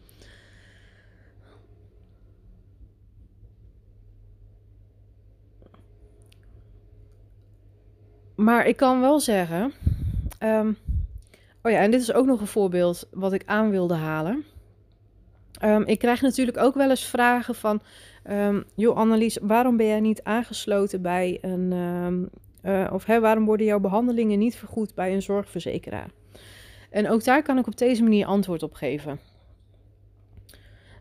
Maar 8.42 8.66
ik 8.66 8.76
kan 8.76 9.00
wel 9.00 9.20
zeggen. 9.20 9.72
ehm, 10.38 10.72
oh 11.62 11.72
ja, 11.72 11.78
en 11.78 11.90
dit 11.90 12.00
is 12.00 12.12
ook 12.12 12.26
nog 12.26 12.40
een 12.40 12.46
voorbeeld 12.46 13.08
wat 13.10 13.32
ik 13.32 13.42
aan 13.46 13.70
wilde 13.70 13.94
halen. 13.94 14.44
Ehm, 15.58 15.82
ik 15.82 15.98
krijg 15.98 16.20
natuurlijk 16.20 16.58
ook 16.58 16.74
wel 16.74 16.90
eens 16.90 17.04
vragen 17.04 17.54
van. 17.54 17.82
ehm 18.22 18.62
joh, 18.74 18.96
Annelies, 18.96 19.38
waarom 19.42 19.76
ben 19.76 19.86
jij 19.86 20.00
niet 20.00 20.22
aangesloten 20.22 21.02
bij 21.02 21.38
een. 21.40 21.72
eh, 22.62 22.90
of 22.92 23.04
hè, 23.04 23.20
waarom 23.20 23.44
worden 23.44 23.66
jouw 23.66 23.80
behandelingen 23.80 24.38
niet 24.38 24.56
vergoed 24.56 24.94
bij 24.94 25.14
een 25.14 25.22
zorgverzekeraar? 25.22 26.10
En 26.90 27.08
ook 27.08 27.24
daar 27.24 27.42
kan 27.42 27.58
ik 27.58 27.66
op 27.66 27.76
deze 27.76 28.02
manier 28.02 28.26
antwoord 28.26 28.62
op 28.62 28.74
geven. 28.74 29.20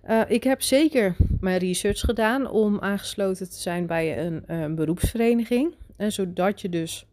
Eh, 0.02 0.22
ik 0.28 0.44
heb 0.44 0.62
zeker 0.62 1.16
mijn 1.40 1.58
research 1.60 2.00
gedaan 2.00 2.50
om 2.50 2.80
aangesloten 2.80 3.50
te 3.50 3.60
zijn 3.60 3.86
bij 3.86 4.26
een, 4.26 4.46
eh, 4.48 4.66
beroepsvereniging. 4.74 5.76
En 5.98 6.12
zodat 6.12 6.62
je 6.62 6.70
dus 6.70 7.06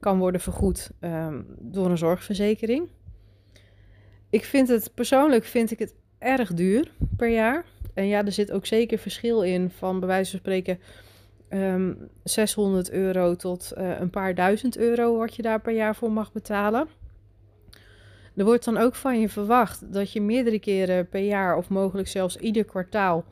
kan 0.00 0.18
worden 0.18 0.40
vergoed 0.40 0.90
ehm, 1.00 1.42
door 1.58 1.90
een 1.90 1.98
zorgverzekering. 1.98 2.88
Ik 4.30 4.44
vind 4.44 4.68
het 4.68 4.90
persoonlijk 4.94 5.44
vind 5.44 5.70
ik 5.70 5.78
het 5.78 5.94
erg 6.18 6.54
duur 6.54 6.92
per 7.16 7.28
jaar. 7.28 7.64
En 7.94 8.06
ja, 8.06 8.24
er 8.24 8.32
zit 8.32 8.52
ook 8.52 8.66
zeker 8.66 8.98
verschil 8.98 9.42
in 9.42 9.70
van 9.70 9.98
bij 9.98 10.08
wijze 10.08 10.30
van 10.30 10.40
spreken 10.40 10.78
ehm 11.48 11.92
600 12.24 12.90
euro 12.90 13.34
tot 13.34 13.72
eh, 13.72 14.00
een 14.00 14.10
paar 14.10 14.34
duizend 14.34 14.76
euro 14.76 15.16
wat 15.16 15.36
je 15.36 15.42
daar 15.42 15.60
per 15.60 15.74
jaar 15.74 15.96
voor 15.96 16.12
mag 16.12 16.32
betalen. 16.32 16.88
Er 18.36 18.44
wordt 18.44 18.64
dan 18.64 18.76
ook 18.76 18.94
van 18.94 19.20
je 19.20 19.28
verwacht 19.28 19.92
dat 19.92 20.12
je 20.12 20.20
meerdere 20.20 20.58
keren 20.58 21.08
per 21.08 21.20
jaar 21.20 21.56
of 21.56 21.68
mogelijk 21.68 22.08
zelfs 22.08 22.36
ieder 22.36 22.64
kwartaal 22.64 23.24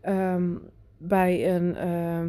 ehm, 0.00 0.54
bij 0.98 1.56
een, 1.56 1.76
ehm, 1.76 2.28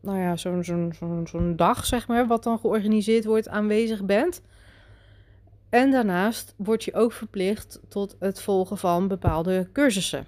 nou 0.00 0.18
ja, 0.18 0.36
zo'n 0.36 0.64
zo'n 0.64 0.92
zo'n 0.98 1.26
zo'n 1.26 1.56
dag, 1.56 1.86
zeg 1.86 2.08
maar, 2.08 2.26
wat 2.26 2.42
dan 2.42 2.58
georganiseerd 2.58 3.24
wordt, 3.24 3.48
aanwezig 3.48 4.04
bent. 4.04 4.42
En 5.68 5.90
daarnaast 5.90 6.54
word 6.56 6.84
je 6.84 6.94
ook 6.94 7.12
verplicht 7.12 7.80
tot 7.88 8.16
het 8.18 8.40
volgen 8.40 8.78
van 8.78 9.08
bepaalde 9.08 9.68
cursussen. 9.72 10.26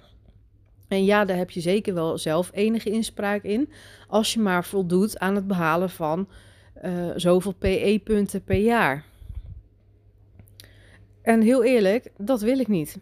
En 0.87 1.05
ja, 1.05 1.25
daar 1.25 1.37
heb 1.37 1.49
je 1.49 1.61
zeker 1.61 1.93
wel 1.93 2.17
zelf 2.17 2.49
enige 2.53 2.89
inspraak 2.89 3.43
in, 3.43 3.69
als 4.07 4.33
je 4.33 4.39
maar 4.39 4.65
voldoet 4.65 5.19
aan 5.19 5.35
het 5.35 5.47
behalen 5.47 5.89
van 5.89 6.27
eh, 6.73 7.09
zoveel 7.15 7.53
PE-punten 7.53 8.43
per 8.43 8.57
jaar. 8.57 9.05
En 11.21 11.41
heel 11.41 11.63
eerlijk, 11.63 12.11
dat 12.17 12.41
wil 12.41 12.59
ik 12.59 12.67
niet. 12.67 12.97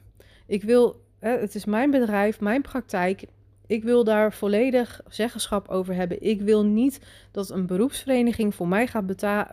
Ik 0.46 0.64
wil, 0.64 1.02
het 1.20 1.56
is 1.56 1.66
mijn 1.66 1.92
bedrijf, 1.92 2.40
mijn 2.40 2.62
praktijk. 2.62 3.26
Ik 3.70 3.84
wil 3.84 4.04
daar 4.04 4.34
volledig 4.34 5.02
zeggenschap 5.08 5.68
over 5.68 5.96
hebben. 5.96 6.22
Ik 6.22 6.42
wil 6.42 6.66
niet 6.66 7.02
dat 7.32 7.50
een 7.50 7.66
beroepsvereniging 7.66 8.56
voor 8.56 8.68
mij 8.68 8.88
gaat 8.88 9.06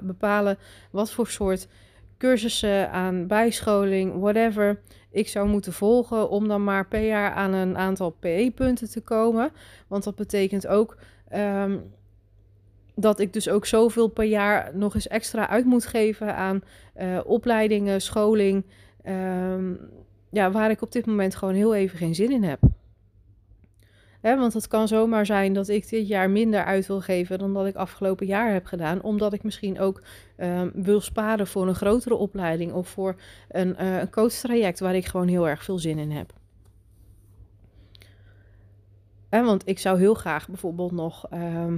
bepalen 0.02 0.58
wat 0.90 1.10
voor 1.10 1.26
soort 1.26 1.68
cursussen 2.18 2.90
aan 2.90 3.26
bijscholing, 3.26 4.20
whatever, 4.20 4.80
ik 5.10 5.28
zou 5.28 5.48
moeten 5.48 5.72
volgen 5.72 6.30
om 6.30 6.48
dan 6.48 6.64
maar 6.64 6.88
per 6.88 7.06
jaar 7.06 7.30
aan 7.32 7.52
een 7.52 7.76
aantal 7.76 8.10
PE-punten 8.10 8.90
te 8.90 9.00
komen. 9.00 9.50
Want 9.86 10.04
dat 10.04 10.14
betekent 10.14 10.66
ook 10.66 10.96
ehm, 11.28 11.78
dat 12.94 13.20
ik 13.20 13.32
dus 13.32 13.48
ook 13.48 13.66
zoveel 13.66 14.08
per 14.08 14.24
jaar 14.24 14.70
nog 14.74 14.94
eens 14.94 15.08
extra 15.08 15.48
uit 15.48 15.64
moet 15.64 15.86
geven 15.86 16.36
aan 16.36 16.62
eh, 16.94 17.20
opleidingen, 17.24 18.00
scholing. 18.00 18.64
ehm, 19.02 19.74
ja, 20.30 20.50
waar 20.50 20.70
ik 20.70 20.82
op 20.82 20.92
dit 20.92 21.06
moment 21.06 21.34
gewoon 21.34 21.54
heel 21.54 21.74
even 21.74 21.98
geen 21.98 22.14
zin 22.14 22.30
in 22.30 22.42
heb. 22.42 22.60
Want 24.34 24.52
het 24.52 24.68
kan 24.68 24.88
zomaar 24.88 25.26
zijn 25.26 25.52
dat 25.52 25.68
ik 25.68 25.88
dit 25.88 26.08
jaar 26.08 26.30
minder 26.30 26.64
uit 26.64 26.86
wil 26.86 27.00
geven 27.00 27.38
dan 27.38 27.54
dat 27.54 27.66
ik 27.66 27.74
afgelopen 27.74 28.26
jaar 28.26 28.52
heb 28.52 28.66
gedaan. 28.66 29.02
Omdat 29.02 29.32
ik 29.32 29.42
misschien 29.42 29.80
ook 29.80 30.02
ehm, 30.36 30.70
wil 30.74 31.00
sparen 31.00 31.46
voor 31.46 31.68
een 31.68 31.74
grotere 31.74 32.14
opleiding 32.14 32.72
of 32.72 32.88
voor 32.88 33.16
een, 33.48 33.76
eh 33.76 33.98
een 33.98 34.10
coachtraject 34.10 34.80
waar 34.80 34.94
ik 34.94 35.06
gewoon 35.06 35.28
heel 35.28 35.48
erg 35.48 35.64
veel 35.64 35.78
zin 35.78 35.98
in 35.98 36.10
heb. 36.10 36.32
Want 39.30 39.68
ik 39.68 39.78
zou 39.78 39.98
heel 39.98 40.14
graag 40.14 40.48
bijvoorbeeld 40.48 40.92
nog 40.92 41.26
ehm, 41.30 41.76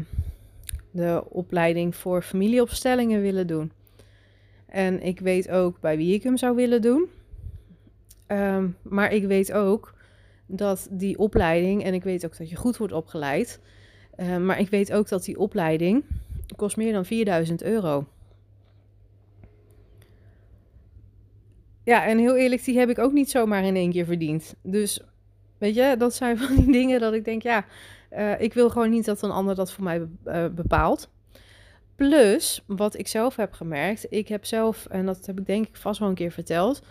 de 0.90 1.24
opleiding 1.28 1.96
voor 1.96 2.22
familieopstellingen 2.22 3.20
willen 3.20 3.46
doen. 3.46 3.72
En 4.66 5.02
ik 5.02 5.20
weet 5.20 5.50
ook 5.50 5.80
bij 5.80 5.96
wie 5.96 6.14
ik 6.14 6.22
hem 6.22 6.36
zou 6.36 6.56
willen 6.56 6.82
doen. 6.82 7.08
Ehm, 8.26 8.68
maar 8.82 9.12
ik 9.12 9.24
weet 9.24 9.52
ook 9.52 9.94
dat 10.48 10.88
die 10.90 11.18
opleiding, 11.18 11.84
en 11.84 11.94
ik 11.94 12.02
weet 12.02 12.24
ook 12.24 12.36
dat 12.36 12.50
je 12.50 12.56
goed 12.56 12.76
wordt 12.76 12.92
opgeleid, 12.92 13.60
eh, 14.16 14.36
maar 14.36 14.60
ik 14.60 14.68
weet 14.68 14.92
ook 14.92 15.08
dat 15.08 15.24
die 15.24 15.38
opleiding 15.38 16.04
kost 16.56 16.76
meer 16.76 16.92
dan 16.92 17.04
4000 17.04 17.62
euro. 17.62 18.06
Ja, 21.84 22.06
en 22.06 22.18
heel 22.18 22.36
eerlijk, 22.36 22.64
die 22.64 22.78
heb 22.78 22.88
ik 22.88 22.98
ook 22.98 23.12
niet 23.12 23.30
zomaar 23.30 23.64
in 23.64 23.76
één 23.76 23.90
keer 23.90 24.04
verdiend. 24.04 24.54
Dus 24.62 25.00
weet 25.58 25.74
je, 25.74 25.94
dat 25.98 26.14
zijn 26.14 26.38
van 26.42 26.56
die 26.56 26.72
dingen 26.72 27.00
dat 27.00 27.12
ik 27.12 27.24
denk, 27.24 27.42
ja, 27.42 27.64
eh, 28.08 28.40
ik 28.40 28.54
wil 28.54 28.70
gewoon 28.70 28.90
niet 28.90 29.04
dat 29.04 29.22
een 29.22 29.30
ander 29.30 29.54
dat 29.54 29.72
voor 29.72 29.84
mij 29.84 30.08
eh, 30.24 30.46
bepaalt. 30.46 31.10
Plus, 31.94 32.64
wat 32.66 32.98
ik 32.98 33.08
zelf 33.08 33.36
heb 33.36 33.52
gemerkt, 33.52 34.06
ik 34.10 34.28
heb 34.28 34.44
zelf, 34.44 34.86
en 34.86 35.06
dat 35.06 35.26
heb 35.26 35.38
ik 35.38 35.46
denk 35.46 35.66
ik 35.66 35.76
vast 35.76 36.00
wel 36.00 36.08
een 36.08 36.14
keer 36.14 36.30
verteld, 36.30 36.82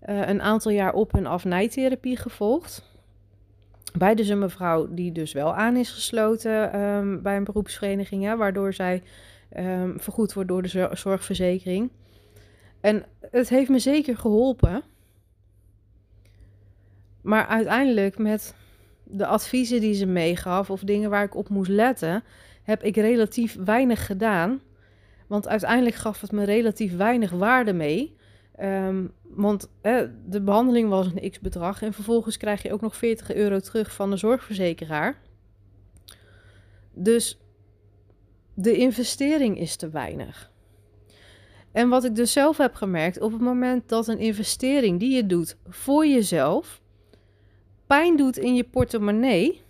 een 0.00 0.42
aantal 0.42 0.72
jaar 0.72 0.92
op- 0.92 1.14
en 1.14 1.26
af 1.26 1.44
nijtherapie 1.44 2.16
gevolgd. 2.16 2.95
Bij 3.98 4.14
dus 4.14 4.28
een 4.28 4.38
mevrouw 4.38 4.88
die 4.94 5.12
dus 5.12 5.32
wel 5.32 5.54
aan 5.54 5.76
is 5.76 5.90
gesloten 5.90 6.72
ehm, 6.72 7.22
bij 7.22 7.36
een 7.36 7.44
beroepsvereniging, 7.44 8.24
hè, 8.24 8.36
waardoor 8.36 8.72
zij 8.72 9.02
ehm, 9.48 9.98
vergoed 9.98 10.32
wordt 10.32 10.48
door 10.48 10.62
de 10.62 10.68
zor- 10.68 10.96
zorgverzekering. 10.96 11.90
En 12.80 13.04
het 13.30 13.48
heeft 13.48 13.68
me 13.68 13.78
zeker 13.78 14.16
geholpen. 14.16 14.82
Maar 17.22 17.46
uiteindelijk 17.46 18.18
met 18.18 18.54
de 19.02 19.26
adviezen 19.26 19.80
die 19.80 19.94
ze 19.94 20.06
meegaf 20.06 20.70
of 20.70 20.80
dingen 20.80 21.10
waar 21.10 21.24
ik 21.24 21.34
op 21.34 21.48
moest 21.48 21.70
letten, 21.70 22.24
heb 22.62 22.82
ik 22.82 22.96
relatief 22.96 23.56
weinig 23.64 24.06
gedaan. 24.06 24.60
Want 25.26 25.48
uiteindelijk 25.48 25.96
gaf 25.96 26.20
het 26.20 26.32
me 26.32 26.44
relatief 26.44 26.96
weinig 26.96 27.30
waarde 27.30 27.72
mee. 27.72 28.16
Ehm, 28.56 29.06
want 29.22 29.70
de 30.26 30.40
behandeling 30.40 30.88
was 30.88 31.06
een 31.06 31.30
x-bedrag 31.30 31.82
en 31.82 31.92
vervolgens 31.92 32.36
krijg 32.36 32.62
je 32.62 32.72
ook 32.72 32.80
nog 32.80 32.96
40 32.96 33.34
euro 33.34 33.58
terug 33.58 33.92
van 33.92 34.10
de 34.10 34.16
zorgverzekeraar. 34.16 35.20
Dus 36.92 37.38
de 38.54 38.76
investering 38.76 39.58
is 39.58 39.76
te 39.76 39.90
weinig. 39.90 40.50
En 41.72 41.88
wat 41.88 42.04
ik 42.04 42.14
dus 42.14 42.32
zelf 42.32 42.56
heb 42.56 42.74
gemerkt, 42.74 43.20
op 43.20 43.32
het 43.32 43.40
moment 43.40 43.88
dat 43.88 44.08
een 44.08 44.18
investering 44.18 45.00
die 45.00 45.14
je 45.14 45.26
doet 45.26 45.56
voor 45.68 46.06
jezelf 46.06 46.80
pijn 47.86 48.16
doet 48.16 48.36
in 48.36 48.54
je 48.54 48.64
portemonnee, 48.64 49.62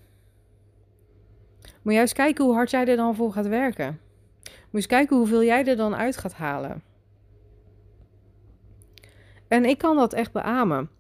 moet 1.83 1.93
je 1.93 1.99
juist 1.99 2.13
kijken 2.13 2.45
hoe 2.45 2.55
hard 2.55 2.71
jij 2.71 2.87
er 2.87 2.97
dan 2.97 3.15
voor 3.15 3.33
gaat 3.33 3.47
werken. 3.47 4.01
Moet 4.45 4.55
je 4.71 4.77
eens 4.77 4.87
kijken 4.87 5.17
hoeveel 5.17 5.45
jij 5.45 5.65
er 5.65 5.77
dan 5.77 5.95
uit 5.95 6.17
gaat 6.17 6.35
halen. 6.35 6.83
En 9.49 9.65
ik 9.65 9.79
kan 9.79 9.97
dat 9.97 10.13
echt 10.13 10.33
beamen. 10.33 10.91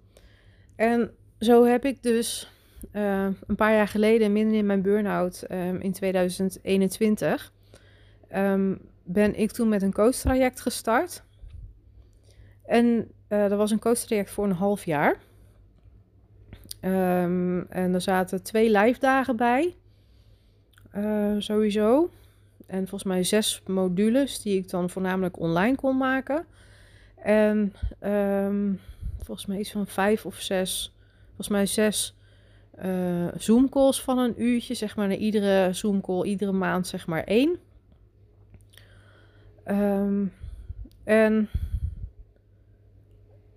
En 0.76 1.10
zo 1.38 1.64
heb 1.64 1.84
ik 1.84 2.02
dus 2.02 2.50
eh, 2.92 3.26
een 3.46 3.56
paar 3.56 3.72
jaar 3.72 3.88
geleden, 3.88 4.32
midden 4.32 4.54
in 4.54 4.66
mijn 4.66 4.82
burn-out 4.82 5.42
ehm, 5.42 5.76
in 5.76 5.92
2021, 5.92 7.52
ehm, 8.28 8.74
ben 9.04 9.38
ik 9.38 9.52
toen 9.52 9.68
met 9.68 9.82
een 9.82 9.92
coachtraject 9.92 10.60
gestart. 10.60 11.22
En 12.64 13.10
eh 13.28 13.48
dat 13.48 13.58
was 13.58 13.70
een 13.70 13.78
coachtraject 13.78 14.30
voor 14.30 14.44
een 14.44 14.52
half 14.52 14.84
jaar. 14.84 15.16
Ehm, 16.80 17.60
en 17.68 17.94
er 17.94 18.00
zaten 18.00 18.42
twee 18.42 18.70
live 18.70 19.00
dagen 19.00 19.36
bij, 19.36 19.74
eh, 20.90 21.34
sowieso. 21.38 22.10
En 22.66 22.78
volgens 22.78 23.04
mij 23.04 23.22
zes 23.22 23.62
modules 23.66 24.42
die 24.42 24.58
ik 24.58 24.70
dan 24.70 24.90
voornamelijk 24.90 25.38
online 25.38 25.76
kon 25.76 25.96
maken. 25.96 26.46
En 27.16 27.75
ehm, 27.99 28.73
volgens 29.16 29.46
mij 29.46 29.58
iets 29.58 29.70
van 29.70 29.87
vijf 29.87 30.26
of 30.26 30.40
zes, 30.40 30.94
volgens 31.26 31.49
mij 31.49 31.66
zes 31.66 32.16
eh 32.76 33.26
Zoom 33.37 33.68
calls 33.68 34.02
van 34.02 34.18
een 34.18 34.42
uurtje. 34.42 34.75
Zeg 34.75 34.96
maar, 34.96 35.08
naar 35.08 35.16
iedere 35.16 35.73
Zoom 35.73 36.00
call, 36.00 36.23
iedere 36.23 36.52
maand 36.52 36.87
zeg 36.87 37.06
maar 37.06 37.25
één. 37.25 37.58
Ehm, 39.64 40.26
en 41.04 41.49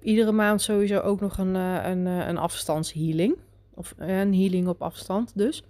iedere 0.01 0.31
maand 0.31 0.61
sowieso 0.61 0.99
ook 0.99 1.19
nog 1.19 1.37
een, 1.37 1.55
eh, 1.55 1.79
een, 1.83 2.07
eh, 2.07 2.27
een 2.27 2.37
afstandshealing. 2.37 3.37
Of 3.73 3.93
een 3.97 4.33
healing 4.33 4.67
op 4.67 4.81
afstand 4.81 5.37
dus. 5.37 5.63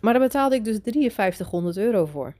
Maar 0.00 0.12
daar 0.12 0.22
betaalde 0.22 0.54
ik 0.54 0.64
dus 0.64 0.78
5300 0.82 1.76
euro 1.76 2.06
voor. 2.06 2.34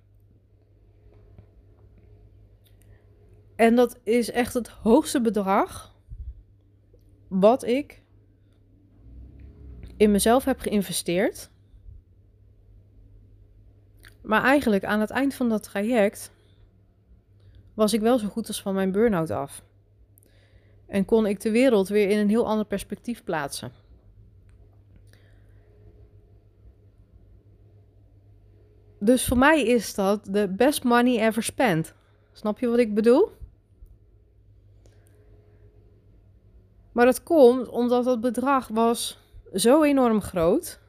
En 3.57 3.75
dat 3.75 3.99
is 4.03 4.31
echt 4.31 4.55
het 4.55 4.69
hoogste 4.69 5.21
bedrag 5.21 5.97
wat 7.29 7.65
ik 7.65 8.03
in 9.97 10.11
mezelf 10.11 10.45
heb 10.45 10.61
geïnvesteerd. 10.61 11.51
Maar 14.23 14.43
eigenlijk 14.43 14.85
aan 14.85 15.01
het 15.01 15.11
eind 15.11 15.35
van 15.35 15.49
dat 15.49 15.63
traject 15.63 16.33
was 17.75 17.93
ik 17.93 18.01
wel 18.01 18.19
zo 18.19 18.29
goed 18.29 18.49
als 18.49 18.63
van 18.63 18.75
mijn 18.75 18.93
burn-out 18.93 19.31
af. 19.31 19.63
En 20.87 21.05
kon 21.05 21.27
ik 21.27 21.41
de 21.41 21.51
wereld 21.51 21.89
weer 21.89 22.09
in 22.09 22.19
een 22.19 22.29
heel 22.29 22.47
ander 22.47 22.67
perspectief 22.67 23.25
plaatsen. 23.25 23.73
Dus 28.99 29.27
voor 29.27 29.39
mij 29.39 29.67
is 29.67 29.95
dat 29.95 30.25
de 30.25 30.49
best 30.49 30.85
money 30.85 31.27
ever 31.27 31.43
spent. 31.43 31.95
Snap 32.33 32.59
je 32.59 32.69
wat 32.69 32.79
ik 32.79 32.95
bedoel? 32.95 33.31
Maar 36.95 37.05
dat 37.05 37.23
komt 37.23 37.69
omdat 37.69 38.05
dat 38.05 38.21
bedrag 38.21 38.69
was 38.69 39.19
zo 39.55 39.83
enorm 39.83 40.21
groot. 40.21 40.81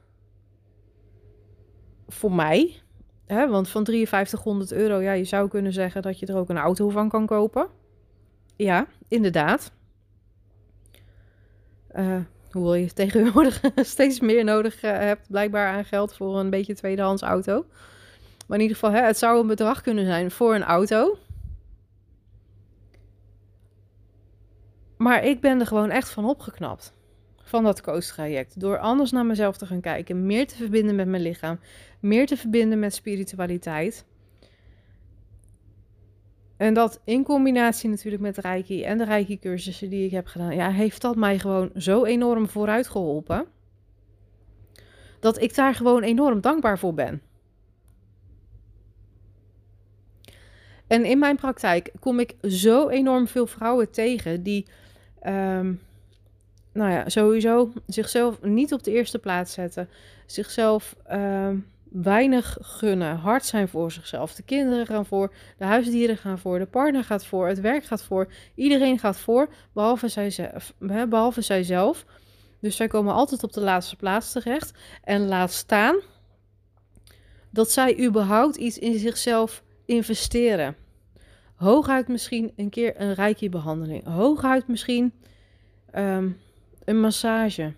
Voor 2.08 2.32
mij. 2.32 2.82
Hè, 3.26 3.48
want 3.48 3.70
van 3.70 3.86
5300 3.86 4.72
euro, 4.72 5.00
ja, 5.00 5.12
je 5.12 5.24
zou 5.24 5.50
kunnen 5.50 5.74
zeggen 5.74 6.02
dat 6.02 6.20
je 6.20 6.26
er 6.26 6.36
ook 6.36 6.50
een 6.50 6.58
auto 6.58 6.90
van 6.90 7.10
kan 7.10 7.26
kopen. 7.26 7.68
Ja, 8.56 8.88
inderdaad. 9.08 9.72
Uh, 11.96 12.18
hoewel 12.52 12.74
je 12.74 12.94
tegenwoordig 12.94 13.62
steeds 13.76 14.20
meer 14.20 14.44
nodig 14.44 14.84
uh, 14.84 14.92
hebt, 14.92 15.28
blijkbaar 15.28 15.68
aan 15.68 15.86
geld 15.86 16.14
voor 16.14 16.40
een 16.40 16.50
beetje 16.50 16.76
tweedehands 16.76 17.22
auto. 17.22 17.66
Maar 18.48 18.58
in 18.58 18.64
ieder 18.64 18.78
geval, 18.78 18.96
hè, 18.96 19.02
het 19.02 19.18
zou 19.18 19.40
een 19.40 19.48
bedrag 19.48 19.82
kunnen 19.82 20.06
zijn 20.06 20.32
voor 20.32 20.56
een 20.56 20.64
auto. 20.64 21.18
Maar 25.06 25.24
ik 25.24 25.40
ben 25.40 25.60
er 25.60 25.66
gewoon 25.66 25.90
echt 25.90 26.10
van 26.10 26.26
opgeknapt. 26.26 26.94
Van 27.44 27.64
dat 27.64 27.82
coach-traject. 27.82 28.60
Door 28.60 28.78
anders 28.78 29.12
naar 29.12 29.26
mezelf 29.26 29.58
te 29.58 29.66
gaan 29.66 29.82
kijken. 29.82 30.26
Meer 30.26 30.48
te 30.48 30.56
verbinden 30.56 30.96
met 30.96 31.08
mijn 31.08 31.22
lichaam. 31.22 31.60
Meer 32.00 32.26
te 32.26 32.38
verbinden 32.38 32.80
met 32.80 32.94
spiritualiteit. 32.94 34.06
En 36.58 36.74
dat 36.74 37.02
in 37.04 37.24
combinatie 37.24 37.90
natuurlijk 37.90 38.24
met 38.24 38.38
Reiki 38.38 38.84
en 38.84 38.98
de 38.98 39.04
Reiki-cursussen 39.04 39.90
die 39.90 40.06
ik 40.06 40.12
heb 40.12 40.28
gedaan. 40.28 40.56
Ja, 40.56 40.72
heeft 40.72 41.02
dat 41.02 41.16
mij 41.16 41.40
gewoon 41.40 41.72
zo 41.76 42.06
enorm 42.06 42.48
vooruit 42.48 42.88
geholpen. 42.88 43.46
Dat 45.20 45.42
ik 45.42 45.56
daar 45.56 45.76
gewoon 45.76 46.04
enorm 46.04 46.42
dankbaar 46.42 46.80
voor 46.80 46.94
ben. 46.94 47.22
En 50.88 51.06
in 51.06 51.20
mijn 51.20 51.36
praktijk 51.36 51.92
kom 52.00 52.20
ik 52.20 52.36
zo 52.42 52.90
enorm 52.90 53.28
veel 53.28 53.48
vrouwen 53.48 53.92
tegen 53.92 54.44
die, 54.44 54.66
ehm, 55.26 55.74
nou 56.74 56.92
ja, 56.92 57.10
sowieso 57.10 57.72
zichzelf 57.88 58.42
niet 58.42 58.74
op 58.74 58.84
de 58.84 58.92
eerste 58.92 59.20
plaats 59.20 59.54
zetten, 59.54 59.90
zichzelf 60.26 60.96
ehm, 61.06 61.58
weinig 61.84 62.58
gunnen, 62.62 63.18
hard 63.18 63.46
zijn 63.46 63.68
voor 63.68 63.92
zichzelf. 63.92 64.36
De 64.36 64.44
kinderen 64.44 64.86
gaan 64.86 65.06
voor, 65.06 65.34
de 65.58 65.66
huisdieren 65.66 66.18
gaan 66.18 66.40
voor, 66.40 66.60
de 66.60 66.66
partner 66.66 67.04
gaat 67.04 67.26
voor, 67.26 67.48
het 67.48 67.60
werk 67.60 67.84
gaat 67.84 68.04
voor, 68.04 68.28
iedereen 68.56 69.00
gaat 69.00 69.18
voor, 69.18 69.50
behalve 69.74 70.08
zijzelf. 70.08 70.74
Behalve 71.10 71.42
zijzelf. 71.42 72.06
Dus 72.60 72.76
zij 72.76 72.88
komen 72.88 73.14
altijd 73.14 73.44
op 73.44 73.54
de 73.54 73.62
laatste 73.62 73.96
plaats 73.96 74.32
terecht. 74.32 74.74
En 75.04 75.28
laat 75.28 75.52
staan 75.52 75.96
dat 77.50 77.72
zij 77.72 78.06
überhaupt 78.06 78.56
iets 78.56 78.78
in 78.78 79.00
zichzelf 79.00 79.64
investeren. 79.86 80.76
Hooguit 81.56 82.08
misschien 82.08 82.52
een 82.56 82.70
keer 82.70 83.02
een 83.02 83.14
reiki-behandeling. 83.14 84.04
Hooguit 84.04 84.68
misschien 84.68 85.14
ehm, 85.92 86.30
een 86.84 87.00
massage. 87.00 87.74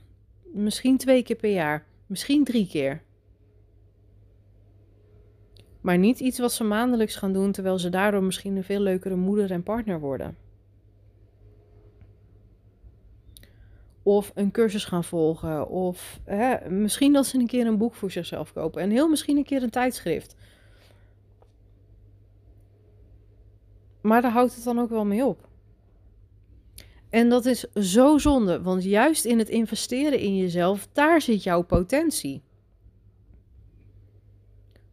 Misschien 0.53 0.97
twee 0.97 1.23
keer 1.23 1.35
per 1.35 1.51
jaar. 1.51 1.85
Misschien 2.05 2.43
drie 2.43 2.67
keer. 2.67 3.01
Maar 5.81 5.97
niet 5.97 6.19
iets 6.19 6.39
wat 6.39 6.53
ze 6.53 6.63
maandelijks 6.63 7.15
gaan 7.15 7.33
doen, 7.33 7.51
terwijl 7.51 7.79
ze 7.79 7.89
daardoor 7.89 8.23
misschien 8.23 8.55
een 8.55 8.63
veel 8.63 8.79
leukere 8.79 9.15
moeder 9.15 9.51
en 9.51 9.63
partner 9.63 9.99
worden. 9.99 10.37
Of 14.03 14.31
een 14.35 14.51
cursus 14.51 14.85
gaan 14.85 15.03
volgen. 15.03 15.67
Of 15.69 16.19
hè, 16.23 16.69
misschien 16.69 17.13
dat 17.13 17.25
ze 17.25 17.37
een 17.37 17.47
keer 17.47 17.67
een 17.67 17.77
boek 17.77 17.95
voor 17.95 18.11
zichzelf 18.11 18.53
kopen. 18.53 18.81
En 18.81 18.89
heel 18.89 19.09
misschien 19.09 19.37
een 19.37 19.43
keer 19.43 19.63
een 19.63 19.69
tijdschrift. 19.69 20.35
Maar 24.07 24.21
daar 24.21 24.31
houdt 24.31 24.55
het 24.55 24.63
dan 24.63 24.79
ook 24.79 24.89
wel 24.89 25.05
mee 25.05 25.25
op. 25.25 25.47
En 27.09 27.29
dat 27.29 27.45
is 27.45 27.59
zo 27.73 28.17
zonde, 28.17 28.61
want 28.61 28.83
juist 28.83 29.25
in 29.25 29.39
het 29.39 29.49
investeren 29.49 30.19
in 30.19 30.37
jezelf, 30.37 30.87
daar 30.91 31.21
zit 31.21 31.43
jouw 31.43 31.61
potentie. 31.61 32.43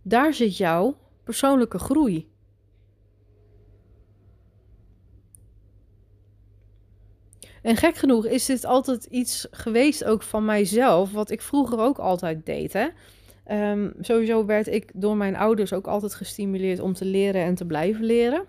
Daar 0.03 0.35
zit 0.35 0.57
jouw 0.57 0.97
persoonlijke 1.25 1.79
groei. 1.79 2.29
En 7.63 7.77
gek 7.77 7.95
genoeg 7.95 8.27
is 8.27 8.47
dit 8.47 8.65
altijd 8.65 9.05
iets 9.05 9.47
geweest 9.51 10.05
ook 10.05 10.23
van 10.23 10.45
mijzelf, 10.45 11.13
wat 11.13 11.31
ik 11.31 11.43
vroeger 11.43 11.79
ook 11.79 11.99
altijd 11.99 12.47
deed. 12.47 12.73
Hè? 12.73 12.89
Um, 13.71 13.95
sowieso 14.01 14.45
werd 14.45 14.67
ik 14.67 14.91
door 14.95 15.17
mijn 15.17 15.37
ouders 15.37 15.73
ook 15.73 15.87
altijd 15.87 16.15
gestimuleerd 16.15 16.81
om 16.81 16.93
te 16.93 17.05
leren 17.05 17.43
en 17.43 17.55
te 17.55 17.67
blijven 17.67 18.05
leren. 18.05 18.47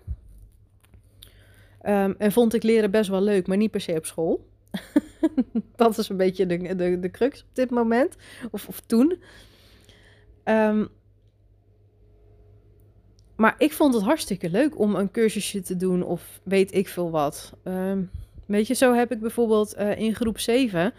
Um, 1.88 2.14
en 2.18 2.32
vond 2.32 2.54
ik 2.54 2.62
leren 2.62 2.90
best 2.90 3.10
wel 3.10 3.22
leuk, 3.22 3.46
maar 3.46 3.56
niet 3.56 3.70
per 3.70 3.80
se 3.80 3.92
op 3.96 4.06
school. 4.06 4.48
dat 5.76 5.98
is 5.98 6.08
een 6.08 6.16
beetje 6.16 6.46
de, 6.46 6.74
de, 6.76 6.98
de 7.00 7.10
crux 7.10 7.40
op 7.40 7.54
dit 7.54 7.70
moment, 7.70 8.16
of, 8.50 8.68
of 8.68 8.80
toen. 8.80 9.22
Um, 10.44 10.88
maar 13.36 13.54
ik 13.58 13.72
vond 13.72 13.94
het 13.94 14.02
hartstikke 14.02 14.50
leuk 14.50 14.78
om 14.78 14.94
een 14.94 15.10
cursusje 15.10 15.60
te 15.60 15.76
doen 15.76 16.02
of 16.02 16.40
weet 16.42 16.74
ik 16.74 16.88
veel 16.88 17.10
wat. 17.10 17.52
Um, 17.64 18.10
weet 18.46 18.66
je, 18.66 18.74
zo 18.74 18.94
heb 18.94 19.12
ik 19.12 19.20
bijvoorbeeld 19.20 19.78
uh, 19.78 19.98
in 19.98 20.14
groep 20.14 20.38
7 20.38 20.92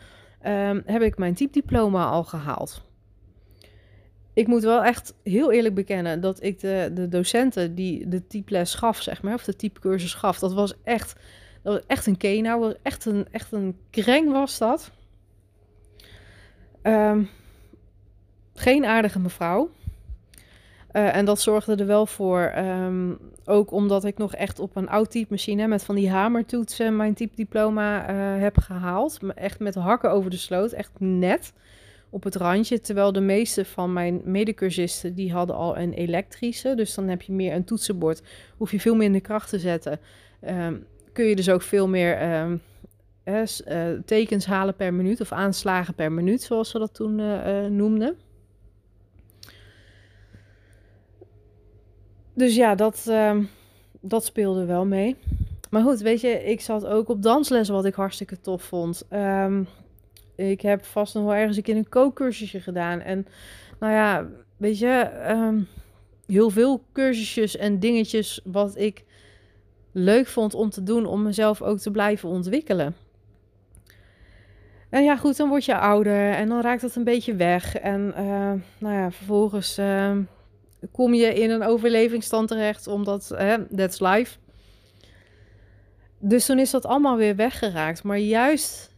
heb 0.86 1.02
ik 1.02 1.18
mijn 1.18 1.34
typdiploma 1.34 2.10
al 2.10 2.24
gehaald 2.24 2.87
ik 4.38 4.48
moet 4.48 4.64
wel 4.64 4.84
echt 4.84 5.14
heel 5.24 5.52
eerlijk 5.52 5.76
bekennen 5.76 6.22
dat 6.22 6.44
ik 6.44 6.60
de, 6.60 6.92
de 6.94 7.08
docenten 7.08 7.76
die 7.76 8.08
de 8.08 8.28
typles 8.28 8.74
gaf, 8.74 9.02
zeg 9.02 9.22
maar, 9.22 9.34
of 9.34 9.44
de 9.44 9.56
typecursus 9.56 10.14
gaf, 10.14 10.40
dat 10.40 10.54
was 10.54 10.74
echt, 10.84 11.16
dat 11.64 11.74
was 11.74 11.84
echt 11.88 12.06
een 12.06 12.18
kenau, 12.18 12.76
echt 12.82 13.06
een, 13.06 13.28
echt 13.32 13.52
een 13.52 13.78
kreng 13.90 14.32
was 14.32 14.58
dat. 14.58 14.92
Um, 16.84 17.30
geen 18.54 18.86
aardige 18.86 19.20
mevrouw. 19.20 19.70
Uh, 20.94 21.16
en 21.16 21.26
dat 21.26 21.42
zorgde 21.42 21.76
er 21.76 21.86
wel 21.86 22.06
voor, 22.06 22.54
um, 22.58 23.18
ook 23.46 23.72
omdat 23.72 24.06
ik 24.06 24.18
nog 24.18 24.36
echt 24.36 24.60
op 24.60 24.76
een 24.76 24.90
oud 24.90 25.12
typemachine 25.12 25.68
met 25.68 25.84
van 25.84 25.96
die 25.96 26.10
hamertoetsen 26.10 26.96
mijn 26.96 27.14
typediploma 27.14 28.10
uh, 28.10 28.42
heb 28.42 28.58
gehaald. 28.58 29.20
Echt 29.36 29.60
met 29.60 29.76
hakken 29.76 30.12
over 30.12 30.30
de 30.30 30.38
sloot, 30.38 30.72
echt 30.72 30.92
net 30.98 31.54
op 32.10 32.24
het 32.24 32.36
randje. 32.36 32.80
Terwijl 32.80 33.12
de 33.12 33.22
meeste 33.22 33.66
van 33.66 33.94
mijn 33.94 34.22
medecursisten, 34.24 35.14
die 35.14 35.32
hadden 35.32 35.56
al 35.56 35.78
een 35.78 35.94
elektrische. 35.94 36.76
Dus 36.76 36.94
dan 36.94 37.08
heb 37.08 37.22
je 37.22 37.32
meer 37.32 37.54
een 37.54 37.64
toetsenbord. 37.64 38.22
Hoef 38.58 38.72
je 38.72 38.80
veel 38.80 38.96
minder 38.96 39.22
kracht 39.22 39.50
te 39.50 39.60
zetten. 39.60 40.00
Um, 40.48 40.86
kun 41.14 41.26
je 41.26 41.36
dus 41.36 41.50
ook 41.50 41.62
veel 41.62 41.88
meer 41.88 42.42
um, 42.42 42.62
uh, 43.26 43.44
tekens 44.06 44.46
halen 44.46 44.76
per 44.76 44.94
minuut. 44.94 45.22
Of 45.22 45.32
aanslagen 45.32 45.94
per 45.94 46.12
minuut, 46.12 46.42
zoals 46.42 46.70
ze 46.70 46.80
dat 46.80 46.94
toen 46.94 47.20
uh, 47.20 47.66
noemden. 47.66 48.18
Dus 52.34 52.56
ja, 52.56 52.76
dat, 52.76 53.06
uh, 53.10 53.38
dat 54.02 54.26
speelde 54.26 54.66
wel 54.66 54.86
mee. 54.86 55.16
Maar 55.70 55.84
goed, 55.84 56.00
weet 56.00 56.22
je, 56.22 56.28
ik 56.28 56.62
zat 56.62 56.86
ook 56.86 57.10
op 57.10 57.22
dansles, 57.22 57.70
wat 57.70 57.86
ik 57.86 57.94
hartstikke 57.94 58.40
tof 58.40 58.64
vond. 58.64 59.08
Ik 60.38 60.62
heb 60.62 60.86
vast 60.86 61.14
nog 61.14 61.24
wel 61.24 61.34
ergens 61.34 61.58
een 61.58 61.64
keer 61.64 61.76
een 61.76 61.90
kookcursusje 61.90 62.60
gedaan. 62.60 63.00
En 63.00 63.28
nou 63.80 63.94
ja, 63.94 64.28
weet 64.58 64.80
je, 64.80 65.26
um, 65.30 65.68
heel 66.28 66.50
veel 66.50 66.84
cursusjes 66.94 67.58
en 67.58 67.80
dingetjes 67.80 68.42
wat 68.44 68.78
ik 68.78 69.04
leuk 69.92 70.28
vond 70.28 70.54
om 70.54 70.70
te 70.70 70.84
doen 70.84 71.06
om 71.06 71.24
mezelf 71.24 71.62
ook 71.62 71.80
te 71.80 71.92
blijven 71.92 72.30
ontwikkelen. 72.30 72.96
En 74.90 75.04
ja, 75.04 75.18
goed, 75.18 75.38
dan 75.38 75.50
word 75.50 75.66
je 75.66 75.78
ouder 75.78 76.32
en 76.32 76.50
dan 76.50 76.62
raakt 76.62 76.82
het 76.82 76.96
een 76.96 77.04
beetje 77.04 77.36
weg. 77.36 77.76
En 77.76 78.14
uh, 78.18 78.52
nou 78.78 78.96
ja, 78.96 79.12
vervolgens 79.12 79.80
uh, 79.80 80.18
kom 80.92 81.14
je 81.14 81.34
in 81.34 81.50
een 81.50 81.64
overlevingsstand 81.64 82.48
terecht, 82.48 82.88
omdat, 82.88 83.30
uh, 83.34 83.54
that's 83.76 84.00
life. 84.00 84.38
Dus 86.20 86.46
toen 86.46 86.60
is 86.60 86.72
dat 86.72 86.86
allemaal 86.86 87.18
weer 87.18 87.36
weggeraakt. 87.36 88.04
Maar 88.04 88.18
juist 88.18 88.96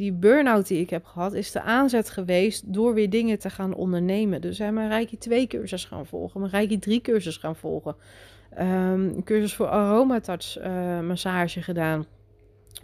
die 0.00 0.12
burn-out 0.12 0.66
die 0.66 0.80
ik 0.80 0.90
heb 0.90 1.04
gehad, 1.04 1.32
is 1.32 1.52
de 1.52 1.62
aanzet 1.62 2.10
geweest 2.10 2.74
door 2.74 2.94
weer 2.94 3.10
dingen 3.10 3.38
te 3.38 3.50
gaan 3.50 3.74
ondernemen. 3.74 4.40
Dus 4.40 4.56
zijn 4.56 4.74
mijn 4.74 4.88
Reiki 4.88 5.18
2 5.18 5.46
cursus 5.46 5.84
gaan 5.84 6.06
volgen, 6.06 6.40
mijn 6.40 6.52
Reiki 6.52 6.78
3 6.78 7.00
cursus 7.00 7.36
gaan 7.36 7.56
volgen. 7.56 7.96
Een 8.50 9.20
cursus 9.24 9.54
voor 9.54 9.68
aromatouch 9.68 10.58
uh, 10.58 11.00
massage 11.00 11.62
gedaan. 11.62 12.06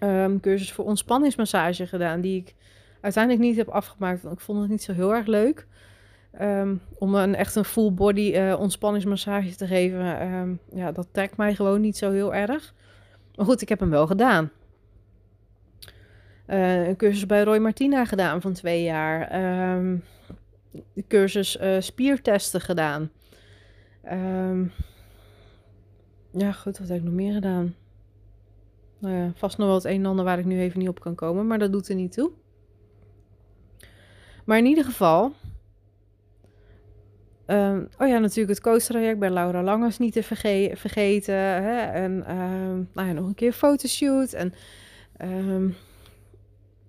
Um, 0.00 0.40
cursus 0.40 0.72
voor 0.72 0.84
ontspanningsmassage 0.84 1.86
gedaan, 1.86 2.20
die 2.20 2.40
ik 2.40 2.54
uiteindelijk 3.00 3.44
niet 3.44 3.56
heb 3.56 3.68
afgemaakt, 3.68 4.22
want 4.22 4.34
ik 4.34 4.40
vond 4.40 4.60
het 4.60 4.70
niet 4.70 4.82
zo 4.82 4.92
heel 4.92 5.14
erg 5.14 5.26
leuk. 5.26 5.66
Ehm, 6.32 6.74
om 6.98 7.14
een 7.14 7.34
echt 7.34 7.54
een 7.54 7.64
full 7.64 7.92
body 7.92 8.32
uh, 8.34 8.56
ontspanningsmassage 8.58 9.56
te 9.56 9.66
geven, 9.66 10.18
ehm, 10.20 10.54
ja, 10.72 10.92
dat 10.92 11.08
trekt 11.12 11.36
mij 11.36 11.54
gewoon 11.54 11.80
niet 11.80 11.96
zo 11.96 12.10
heel 12.10 12.34
erg. 12.34 12.74
Maar 13.36 13.46
goed, 13.46 13.62
ik 13.62 13.68
heb 13.68 13.80
hem 13.80 13.90
wel 13.90 14.06
gedaan. 14.06 14.50
Uh, 16.48 16.86
een 16.86 16.96
cursus 16.96 17.26
bij 17.26 17.42
Roy 17.42 17.58
Martina 17.58 18.04
gedaan 18.04 18.40
van 18.40 18.52
twee 18.52 18.82
jaar. 18.82 19.34
Um, 19.76 20.04
cursus 21.08 21.60
uh, 21.60 21.80
spiertesten 21.80 22.60
gedaan. 22.60 23.10
ja, 26.30 26.52
goed, 26.52 26.78
wat 26.78 26.88
heb 26.88 26.96
ik 26.96 27.04
nog 27.04 27.12
meer 27.12 27.32
gedaan? 27.32 27.74
Nou 28.98 29.14
ja, 29.14 29.32
vast 29.34 29.58
nog 29.58 29.66
wel 29.66 29.76
het 29.76 29.84
een 29.84 30.00
en 30.00 30.06
ander 30.06 30.24
waar 30.24 30.38
ik 30.38 30.44
nu 30.44 30.60
even 30.60 30.78
niet 30.78 30.88
op 30.88 31.00
kan 31.00 31.14
komen, 31.14 31.46
maar 31.46 31.58
dat 31.58 31.72
doet 31.72 31.88
er 31.88 31.94
niet 31.94 32.12
toe. 32.12 32.30
Maar 34.44 34.58
in 34.58 34.66
ieder 34.66 34.84
geval, 34.84 35.32
Ehm, 37.46 37.84
oh 37.98 38.08
ja, 38.08 38.18
natuurlijk 38.18 38.48
het 38.48 38.60
coachtraject 38.60 39.18
bij 39.18 39.30
Laura 39.30 39.62
Langers 39.62 39.98
niet 39.98 40.12
te 40.12 40.22
vergeten. 40.76 41.34
Hè? 41.34 41.78
En 41.80 42.18
nou 42.92 43.08
ja, 43.08 43.12
nog 43.12 43.26
een 43.26 43.34
keer 43.34 43.52
fotoshoot. 43.52 44.32
En 44.32 44.54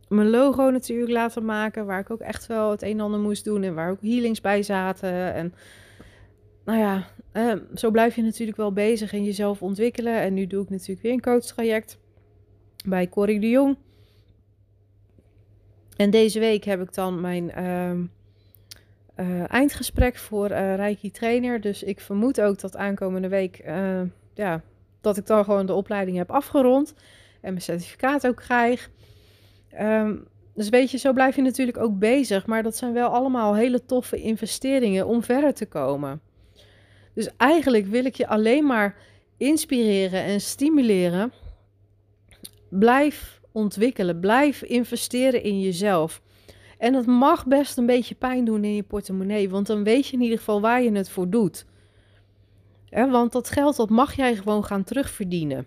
mijn 0.07 0.29
logo 0.29 0.69
natuurlijk 0.69 1.11
laten 1.11 1.45
maken. 1.45 1.85
Waar 1.85 1.99
ik 1.99 2.11
ook 2.11 2.19
echt 2.19 2.47
wel 2.47 2.71
het 2.71 2.81
een 2.81 2.91
en 2.91 2.99
ander 2.99 3.19
moest 3.19 3.43
doen. 3.43 3.63
En 3.63 3.75
waar 3.75 3.91
ook 3.91 4.01
healings 4.01 4.41
bij 4.41 4.63
zaten. 4.63 5.33
En 5.33 5.53
nou 6.65 6.79
ja, 6.79 7.07
zo 7.75 7.91
blijf 7.91 8.15
je 8.15 8.21
natuurlijk 8.21 8.57
wel 8.57 8.73
bezig 8.73 9.13
en 9.13 9.23
jezelf 9.23 9.61
ontwikkelen. 9.61 10.19
En 10.19 10.33
nu 10.33 10.47
doe 10.47 10.63
ik 10.63 10.69
natuurlijk 10.69 11.01
weer 11.01 11.11
een 11.11 11.21
coachtraject 11.21 11.99
bij 12.85 13.09
Corrie 13.09 13.39
de 13.39 13.49
Jong. 13.49 13.77
En 15.95 16.09
deze 16.09 16.39
week 16.39 16.63
heb 16.63 16.81
ik 16.81 16.93
dan 16.93 17.21
mijn 17.21 17.51
uh, 19.15 19.51
eindgesprek 19.51 20.15
voor 20.15 20.51
uh, 20.51 20.75
Reiki 20.75 21.11
trainer. 21.11 21.61
Dus 21.61 21.83
ik 21.83 21.99
vermoed 21.99 22.41
ook 22.41 22.59
dat 22.59 22.75
aankomende 22.75 23.27
week, 23.27 23.63
ja, 24.33 24.61
dat 25.01 25.17
ik 25.17 25.25
dan 25.25 25.43
gewoon 25.43 25.65
de 25.65 25.73
opleiding 25.73 26.17
heb 26.17 26.31
afgerond 26.31 26.93
en 27.41 27.49
mijn 27.49 27.61
certificaat 27.61 28.27
ook 28.27 28.35
krijg. 28.35 28.89
Um, 29.81 30.27
dus 30.57 30.69
weet 30.69 30.91
je, 30.91 30.97
zo 30.97 31.13
blijf 31.13 31.35
je 31.35 31.41
natuurlijk 31.41 31.77
ook 31.77 31.99
bezig. 31.99 32.45
Maar 32.45 32.63
dat 32.63 32.75
zijn 32.75 32.93
wel 32.93 33.09
allemaal 33.09 33.55
hele 33.55 33.85
toffe 33.85 34.21
investeringen 34.21 35.07
om 35.07 35.23
verder 35.23 35.53
te 35.53 35.65
komen. 35.65 36.21
Dus 37.13 37.29
eigenlijk 37.37 37.85
wil 37.85 38.05
ik 38.05 38.15
je 38.15 38.27
alleen 38.27 38.65
maar 38.65 38.95
inspireren 39.37 40.23
en 40.23 40.41
stimuleren. 40.41 41.31
Blijf 42.69 43.41
ontwikkelen, 43.51 44.19
blijf 44.19 44.61
investeren 44.61 45.43
in 45.43 45.61
jezelf. 45.61 46.21
En 46.77 46.93
het 46.93 47.05
mag 47.05 47.45
best 47.45 47.77
een 47.77 47.85
beetje 47.85 48.15
pijn 48.15 48.45
doen 48.45 48.63
in 48.63 48.75
je 48.75 48.83
portemonnee, 48.83 49.49
want 49.49 49.67
dan 49.67 49.83
weet 49.83 50.07
je 50.07 50.13
in 50.13 50.21
ieder 50.21 50.37
geval 50.37 50.61
waar 50.61 50.83
je 50.83 50.91
het 50.91 51.09
voor 51.09 51.29
doet. 51.29 51.65
want 52.89 53.31
dat 53.31 53.49
geld 53.49 53.75
dat 53.75 53.89
mag 53.89 54.15
jij 54.15 54.35
gewoon 54.35 54.63
gaan 54.63 54.83
terugverdienen. 54.83 55.65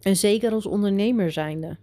En 0.00 0.16
zeker 0.16 0.52
als 0.52 0.66
ondernemer 0.66 1.32
zijnde. 1.32 1.76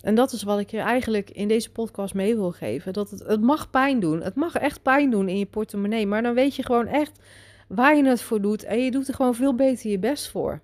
En 0.00 0.14
dat 0.14 0.32
is 0.32 0.42
wat 0.42 0.58
ik 0.58 0.70
je 0.70 0.78
eigenlijk 0.78 1.30
in 1.30 1.48
deze 1.48 1.70
podcast 1.70 2.14
mee 2.14 2.34
wil 2.34 2.52
geven. 2.52 2.92
Dat 2.92 3.10
het, 3.10 3.20
het 3.26 3.40
mag 3.40 3.70
pijn 3.70 4.00
doen. 4.00 4.22
Het 4.22 4.34
mag 4.34 4.54
echt 4.54 4.82
pijn 4.82 5.10
doen 5.10 5.28
in 5.28 5.38
je 5.38 5.46
portemonnee. 5.46 6.06
Maar 6.06 6.22
dan 6.22 6.34
weet 6.34 6.56
je 6.56 6.62
gewoon 6.62 6.86
echt 6.86 7.20
waar 7.68 7.96
je 7.96 8.04
het 8.04 8.22
voor 8.22 8.40
doet. 8.40 8.64
En 8.64 8.84
je 8.84 8.90
doet 8.90 9.08
er 9.08 9.14
gewoon 9.14 9.34
veel 9.34 9.54
beter 9.54 9.90
je 9.90 9.98
best 9.98 10.28
voor. 10.28 10.60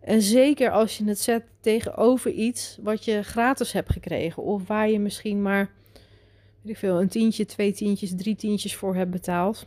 En 0.00 0.22
zeker 0.22 0.70
als 0.70 0.98
je 0.98 1.04
het 1.04 1.20
zet 1.20 1.44
tegenover 1.60 2.30
iets 2.30 2.78
wat 2.82 3.04
je 3.04 3.22
gratis 3.22 3.72
hebt 3.72 3.92
gekregen. 3.92 4.42
Of 4.42 4.66
waar 4.66 4.90
je 4.90 4.98
misschien 4.98 5.42
maar, 5.42 5.70
weet 6.62 6.72
ik 6.72 6.76
veel, 6.76 7.00
een 7.00 7.08
tientje, 7.08 7.44
twee 7.44 7.72
tientjes, 7.72 8.16
drie 8.16 8.36
tientjes 8.36 8.76
voor 8.76 8.94
hebt 8.94 9.10
betaald. 9.10 9.66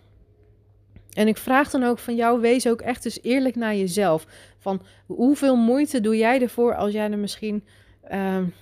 En 1.14 1.28
ik 1.28 1.38
vraag 1.38 1.70
dan 1.70 1.84
ook 1.84 2.00
van 2.00 2.16
jou, 2.16 2.42
wees 2.42 2.68
ook 2.68 2.82
echt 2.82 3.06
eens 3.06 3.20
eerlijk 3.22 3.56
naar 3.56 3.76
jezelf. 3.76 4.28
Van 4.58 4.82
hoeveel 5.06 5.56
moeite 5.56 6.02
doe 6.02 6.18
jij 6.18 6.42
ervoor 6.42 6.76
als 6.76 6.92
jij 6.92 7.12
er 7.12 7.18
misschien 7.18 7.64
um, 8.12 8.54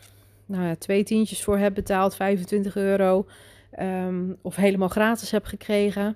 nou 0.45 0.63
ja, 0.63 0.75
twee 0.75 1.03
tientjes 1.03 1.43
voor 1.43 1.57
hebt 1.57 1.75
betaald, 1.75 2.15
25 2.15 2.75
euro. 2.75 3.25
Um, 3.79 4.37
of 4.41 4.55
helemaal 4.55 4.87
gratis 4.87 5.31
hebt 5.31 5.47
gekregen. 5.47 6.15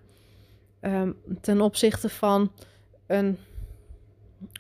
Um, 0.82 1.16
ten 1.42 1.62
opzichte 1.62 2.10
van 2.10 2.52
een 3.08 3.38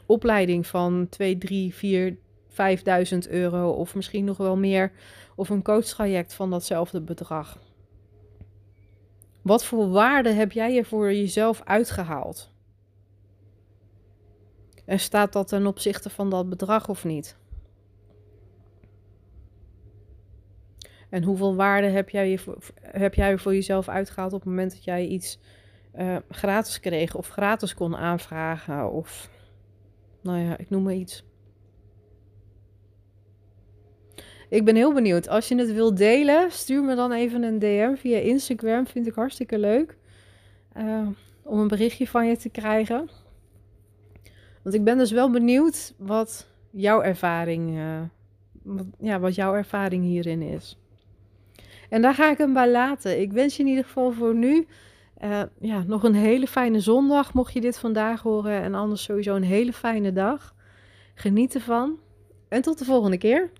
opleiding 0.05 0.67
van 0.67 1.07
2, 1.09 1.37
3, 1.37 1.73
4, 1.73 2.17
5000 2.49 3.27
euro 3.27 3.71
of 3.71 3.95
misschien 3.95 4.25
nog 4.25 4.37
wel 4.37 4.57
meer. 4.57 4.91
Of 5.35 5.49
een 5.49 5.63
coachtraject 5.63 6.33
van 6.33 6.49
datzelfde 6.49 7.01
bedrag. 7.01 7.59
Wat 9.41 9.65
voor 9.65 9.89
waarde 9.89 10.29
heb 10.29 10.51
jij 10.51 10.77
er 10.77 10.85
voor 10.85 11.13
jezelf 11.13 11.61
uitgehaald? 11.63 12.51
En 14.85 14.99
staat 14.99 15.33
dat 15.33 15.47
ten 15.47 15.67
opzichte 15.67 16.09
van 16.09 16.29
dat 16.29 16.49
bedrag 16.49 16.89
of 16.89 17.03
niet? 17.03 17.37
En 21.09 21.23
hoeveel 21.23 21.55
waarde 21.55 21.87
heb 21.87 22.09
jij, 22.09 22.39
heb 22.81 23.13
jij 23.13 23.37
voor 23.37 23.53
jezelf 23.53 23.89
uitgehaald 23.89 24.33
op 24.33 24.39
het 24.39 24.49
moment 24.49 24.71
dat 24.71 24.83
jij 24.83 25.05
iets 25.05 25.39
uh, 25.97 26.15
gratis 26.29 26.79
kreeg 26.79 27.15
of 27.15 27.27
gratis 27.27 27.73
kon 27.73 27.95
aanvragen? 27.95 28.91
Of 28.91 29.29
nou 30.21 30.39
ja, 30.39 30.57
ik 30.57 30.69
noem 30.69 30.83
maar 30.83 30.93
iets. 30.93 31.25
Ik 34.49 34.65
ben 34.65 34.75
heel 34.75 34.93
benieuwd. 34.93 35.29
Als 35.29 35.47
je 35.47 35.55
het 35.55 35.73
wilt 35.73 35.97
delen, 35.97 36.51
stuur 36.51 36.83
me 36.83 36.95
dan 36.95 37.11
even 37.11 37.43
een 37.43 37.59
DM 37.59 37.95
via 37.95 38.17
Instagram. 38.17 38.87
Vind 38.87 39.07
ik 39.07 39.13
hartstikke 39.13 39.59
leuk. 39.59 39.97
Uh, 40.77 41.07
om 41.43 41.59
een 41.59 41.67
berichtje 41.67 42.07
van 42.07 42.27
je 42.27 42.37
te 42.37 42.49
krijgen. 42.49 43.09
Want 44.63 44.75
ik 44.75 44.83
ben 44.83 44.97
dus 44.97 45.11
wel 45.11 45.31
benieuwd 45.31 45.93
wat 45.97 46.47
jouw 46.71 47.01
ervaring, 47.01 47.77
uh, 47.77 48.01
wat, 48.63 48.85
ja, 48.99 49.19
wat 49.19 49.35
jouw 49.35 49.53
ervaring 49.53 50.03
hierin 50.03 50.41
is. 50.41 50.77
En 51.89 52.01
daar 52.01 52.13
ga 52.13 52.31
ik 52.31 52.37
hem 52.37 52.53
bij 52.53 52.71
laten. 52.71 53.21
Ik 53.21 53.31
wens 53.31 53.55
je 53.55 53.63
in 53.63 53.69
ieder 53.69 53.83
geval 53.83 54.11
voor 54.11 54.35
nu 54.35 54.67
uh, 55.23 55.41
ja, 55.59 55.83
nog 55.87 56.03
een 56.03 56.15
hele 56.15 56.47
fijne 56.47 56.79
zondag, 56.79 57.33
mocht 57.33 57.53
je 57.53 57.61
dit 57.61 57.79
vandaag 57.79 58.21
horen. 58.21 58.61
En 58.61 58.75
anders 58.75 59.03
sowieso 59.03 59.35
een 59.35 59.43
hele 59.43 59.73
fijne 59.73 60.13
dag. 60.13 60.53
Geniet 61.15 61.55
ervan. 61.55 61.99
En 62.49 62.61
tot 62.61 62.79
de 62.79 62.85
volgende 62.85 63.17
keer. 63.17 63.51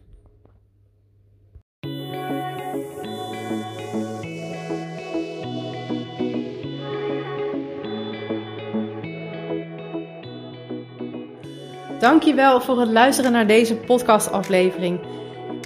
Dankjewel 12.00 12.62
voor 12.62 12.80
het 12.80 12.90
luisteren 12.90 13.32
naar 13.32 13.48
deze 13.48 13.76
podcastaflevering. 13.76 15.00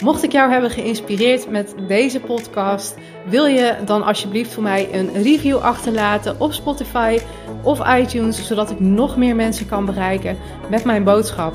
Mocht 0.01 0.23
ik 0.23 0.31
jou 0.31 0.51
hebben 0.51 0.69
geïnspireerd 0.69 1.49
met 1.49 1.75
deze 1.87 2.19
podcast, 2.19 2.95
wil 3.25 3.45
je 3.45 3.75
dan 3.85 4.03
alsjeblieft 4.03 4.53
voor 4.53 4.63
mij 4.63 4.89
een 4.93 5.23
review 5.23 5.57
achterlaten 5.57 6.35
op 6.39 6.53
Spotify 6.53 7.19
of 7.63 7.97
iTunes, 7.97 8.47
zodat 8.47 8.71
ik 8.71 8.79
nog 8.79 9.17
meer 9.17 9.35
mensen 9.35 9.65
kan 9.65 9.85
bereiken 9.85 10.37
met 10.69 10.83
mijn 10.83 11.03
boodschap. 11.03 11.53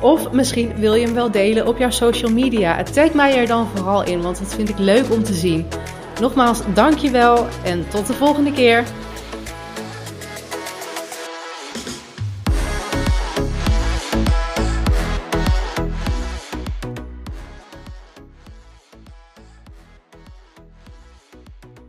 Of 0.00 0.32
misschien 0.32 0.76
wil 0.76 0.94
je 0.94 1.04
hem 1.04 1.14
wel 1.14 1.30
delen 1.30 1.66
op 1.66 1.78
jouw 1.78 1.90
social 1.90 2.32
media. 2.32 2.82
Tag 2.82 3.12
mij 3.12 3.36
er 3.36 3.46
dan 3.46 3.66
vooral 3.74 4.04
in, 4.04 4.22
want 4.22 4.38
dat 4.38 4.54
vind 4.54 4.68
ik 4.68 4.78
leuk 4.78 5.10
om 5.10 5.22
te 5.22 5.34
zien. 5.34 5.66
Nogmaals, 6.20 6.60
dankjewel 6.74 7.46
en 7.64 7.88
tot 7.88 8.06
de 8.06 8.14
volgende 8.14 8.52
keer. 8.52 8.84